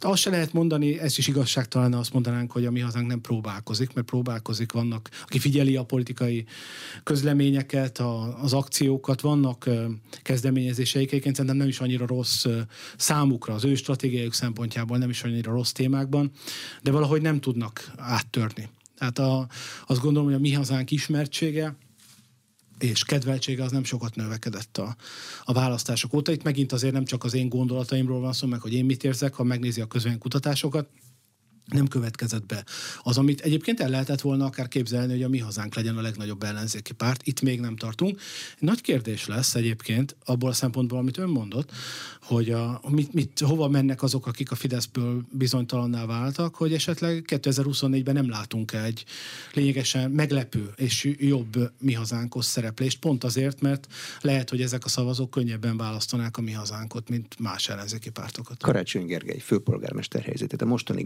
[0.00, 3.20] De azt se lehet mondani, ez is igazságtalan, azt mondanánk, hogy a mi hazánk nem
[3.20, 6.44] próbálkozik, mert próbálkozik, vannak, aki figyeli a politikai
[7.02, 9.68] közleményeket, a, az akciókat, vannak
[10.22, 12.46] kezdeményezéseik, egyébként szerintem nem is annyira rossz
[12.96, 16.30] számukra, az ő stratégiájuk szempontjából nem is annyira rossz témákban,
[16.82, 18.68] de valahogy nem tudnak áttörni.
[18.96, 19.48] Tehát a,
[19.86, 21.76] azt gondolom, hogy a mi hazánk ismertsége
[22.78, 24.96] és kedveltsége az nem sokat növekedett a,
[25.44, 26.32] a választások óta.
[26.32, 29.34] Itt megint azért nem csak az én gondolataimról van szó, meg hogy én mit érzek,
[29.34, 29.88] ha megnézi a
[30.18, 30.88] kutatásokat,
[31.66, 32.64] nem következett be.
[33.02, 36.42] Az, amit egyébként el lehetett volna akár képzelni, hogy a mi hazánk legyen a legnagyobb
[36.42, 38.20] ellenzéki párt, itt még nem tartunk.
[38.58, 41.72] Nagy kérdés lesz egyébként abból a szempontból, amit ön mondott,
[42.22, 48.14] hogy a, mit, mit, hova mennek azok, akik a Fideszből bizonytalanná váltak, hogy esetleg 2024-ben
[48.14, 49.04] nem látunk egy
[49.52, 53.86] lényegesen meglepő és jobb mi hazánkos szereplést, pont azért, mert
[54.20, 58.62] lehet, hogy ezek a szavazók könnyebben választanák a mi hazánkot, mint más ellenzéki pártokat.
[58.62, 61.02] Karácsony Gergely, főpolgármester helyzetét, a mostani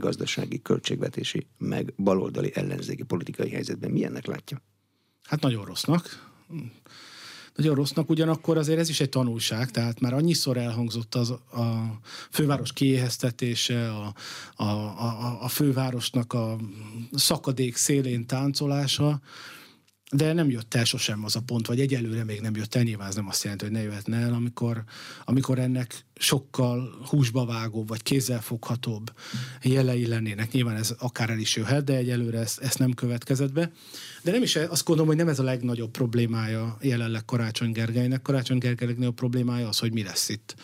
[0.50, 4.62] gazdasági, költségvetési, meg baloldali ellenzéki politikai helyzetben milyennek látja?
[5.22, 6.28] Hát nagyon rossznak
[7.54, 12.72] nagyon rossznak, ugyanakkor azért ez is egy tanulság, tehát már annyiszor elhangzott az a főváros
[12.72, 14.14] kiéheztetése, a,
[14.56, 16.56] a, a, a fővárosnak a
[17.12, 19.20] szakadék szélén táncolása,
[20.12, 23.08] de nem jött el sosem az a pont, vagy egyelőre még nem jött el, nyilván
[23.08, 24.84] ez nem azt jelenti, hogy ne jöhetne el, amikor,
[25.24, 29.12] amikor ennek sokkal húsba vágóbb, vagy kézzelfoghatóbb
[29.62, 30.52] jelei lennének.
[30.52, 33.72] Nyilván ez akár el is jöhet, de egyelőre ez, ez nem következett be.
[34.22, 38.22] De nem is, azt gondolom, hogy nem ez a legnagyobb problémája jelenleg Karácsony Gergelynek.
[38.22, 40.54] Karácsony Gergely legnagyobb problémája az, hogy mi lesz itt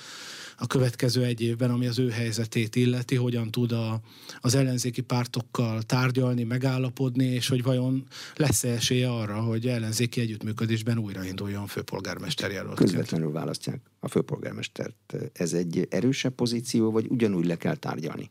[0.57, 4.01] a következő egy évben, ami az ő helyzetét illeti, hogyan tud a,
[4.41, 11.67] az ellenzéki pártokkal tárgyalni, megállapodni, és hogy vajon lesz-e esélye arra, hogy ellenzéki együttműködésben újrainduljon
[11.67, 12.77] főpolgármester jelölt.
[12.77, 15.17] Közvetlenül választják a főpolgármestert.
[15.33, 18.31] Ez egy erősebb pozíció, vagy ugyanúgy le kell tárgyalni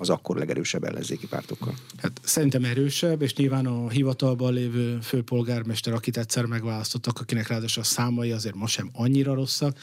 [0.00, 1.74] az akkor legerősebb ellenzéki pártokkal?
[1.96, 7.86] Hát szerintem erősebb, és nyilván a hivatalban lévő főpolgármester, akit egyszer megválasztottak, akinek ráadásul a
[7.86, 9.78] számai azért ma sem annyira rosszak,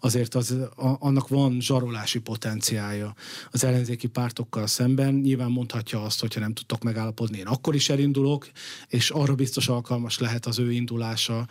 [0.00, 3.14] azért az, a, annak van zsarolási potenciája
[3.50, 5.14] az ellenzéki pártokkal szemben.
[5.14, 8.50] Nyilván mondhatja azt, hogyha nem tudtok megállapodni, én akkor is elindulok,
[8.88, 11.46] és arra biztos alkalmas lehet az ő indulása,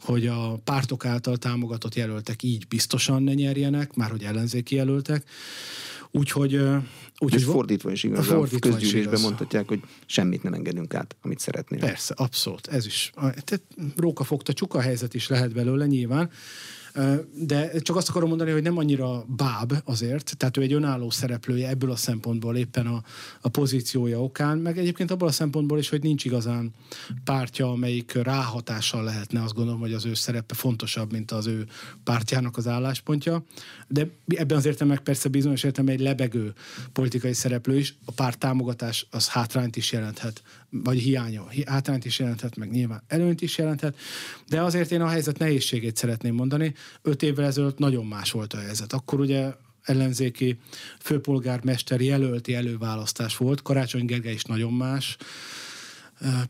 [0.00, 5.24] hogy a pártok által támogatott jelöltek így biztosan ne nyerjenek, már hogy ellenzéki jelöltek.
[6.10, 6.60] Úgyhogy
[7.18, 8.26] úgy, Ez fordítva is igaz.
[8.26, 11.88] Fordítva a közgyűlésben mondhatják, hogy semmit nem engedünk át, amit szeretnének.
[11.88, 12.66] Persze, abszolút.
[12.66, 13.12] Ez is.
[13.14, 13.62] Tehát
[13.96, 16.30] róka fogta csuka helyzet is lehet belőle nyilván.
[17.32, 21.68] De csak azt akarom mondani, hogy nem annyira báb azért, tehát ő egy önálló szereplője
[21.68, 23.02] ebből a szempontból éppen a,
[23.40, 26.74] a pozíciója okán, meg egyébként abból a szempontból is, hogy nincs igazán
[27.24, 31.66] pártja, amelyik ráhatással lehetne, azt gondolom, hogy az ő szerepe fontosabb, mint az ő
[32.04, 33.44] pártjának az álláspontja,
[33.88, 36.52] de ebben az értelemben persze bizonyos értelemben egy lebegő
[36.92, 42.56] politikai szereplő is, a párt támogatás az hátrányt is jelenthet, vagy hiánya, hátrányt is jelenthet,
[42.56, 43.96] meg nyilván előnyt is jelenthet,
[44.48, 48.58] de azért én a helyzet nehézségét szeretném mondani, öt évvel ezelőtt nagyon más volt a
[48.58, 48.92] helyzet.
[48.92, 49.52] Akkor ugye
[49.82, 50.58] ellenzéki
[51.00, 55.16] főpolgármester jelölti előválasztás volt, Karácsony Gergely is nagyon más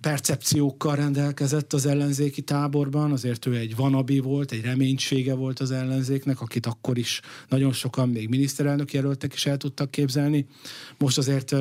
[0.00, 6.40] percepciókkal rendelkezett az ellenzéki táborban, azért ő egy vanabi volt, egy reménysége volt az ellenzéknek,
[6.40, 10.46] akit akkor is nagyon sokan még miniszterelnök jelöltek is el tudtak képzelni.
[10.98, 11.54] Most azért,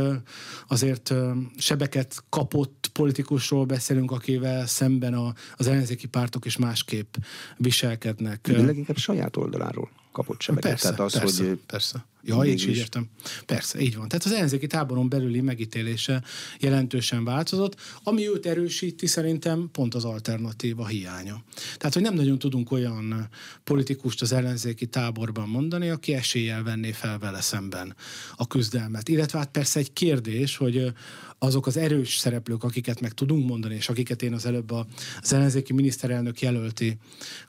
[0.68, 1.14] azért
[1.58, 7.16] sebeket kapott politikusról beszélünk, akivel szemben a, az ellenzéki pártok is másképp
[7.58, 8.47] viselkednek.
[8.51, 10.70] De leginkább saját oldaláról kapott sebeket.
[10.70, 12.05] Persze, Tehát az, persze, hogy persze.
[12.24, 13.09] Ja, így is értem.
[13.45, 14.07] Persze, így van.
[14.07, 16.24] Tehát az ellenzéki táboron belüli megítélése
[16.59, 21.43] jelentősen változott, ami őt erősíti szerintem pont az alternatíva hiánya.
[21.78, 23.30] Tehát, hogy nem nagyon tudunk olyan
[23.63, 27.95] politikust az ellenzéki táborban mondani, aki eséllyel venné fel vele szemben
[28.36, 29.09] a küzdelmet.
[29.09, 30.93] Illetve hát persze egy kérdés, hogy
[31.40, 35.74] azok az erős szereplők, akiket meg tudunk mondani, és akiket én az előbb az ellenzéki
[35.74, 36.98] miniszterelnök jelölti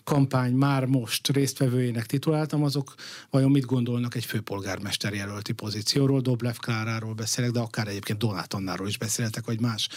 [0.05, 2.95] kampány már most résztvevőjének tituláltam, azok
[3.31, 8.89] vajon mit gondolnak egy főpolgármester jelölti pozícióról, Doblev Kláráról beszélek, de akár egyébként Donát Annáról
[8.89, 9.89] is beszéltek, vagy más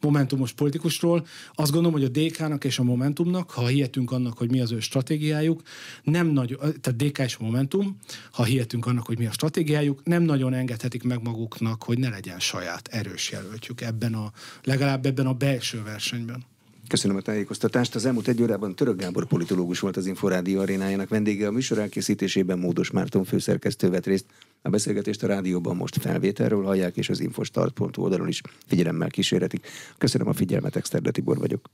[0.00, 1.26] momentumos politikusról.
[1.54, 4.80] Azt gondolom, hogy a DK-nak és a Momentumnak, ha hihetünk annak, hogy mi az ő
[4.80, 5.62] stratégiájuk,
[6.02, 7.98] nem nagy, tehát DK és Momentum,
[8.30, 12.40] ha hihetünk annak, hogy mi a stratégiájuk, nem nagyon engedhetik meg maguknak, hogy ne legyen
[12.40, 14.32] saját erős jelöltjük ebben a,
[14.62, 16.44] legalább ebben a belső versenyben.
[16.88, 17.94] Köszönöm a tájékoztatást.
[17.94, 21.46] Az elmúlt egy órában Török Gábor politológus volt az Inforádió arénájának vendége.
[21.46, 24.26] A műsor elkészítésében Módos Márton főszerkesztő vett részt.
[24.62, 29.66] A beszélgetést a rádióban most felvételről hallják, és az infostart.hu oldalon is figyelemmel kísérhetik.
[29.98, 31.70] Köszönöm a figyelmet, Exterde Tibor vagyok.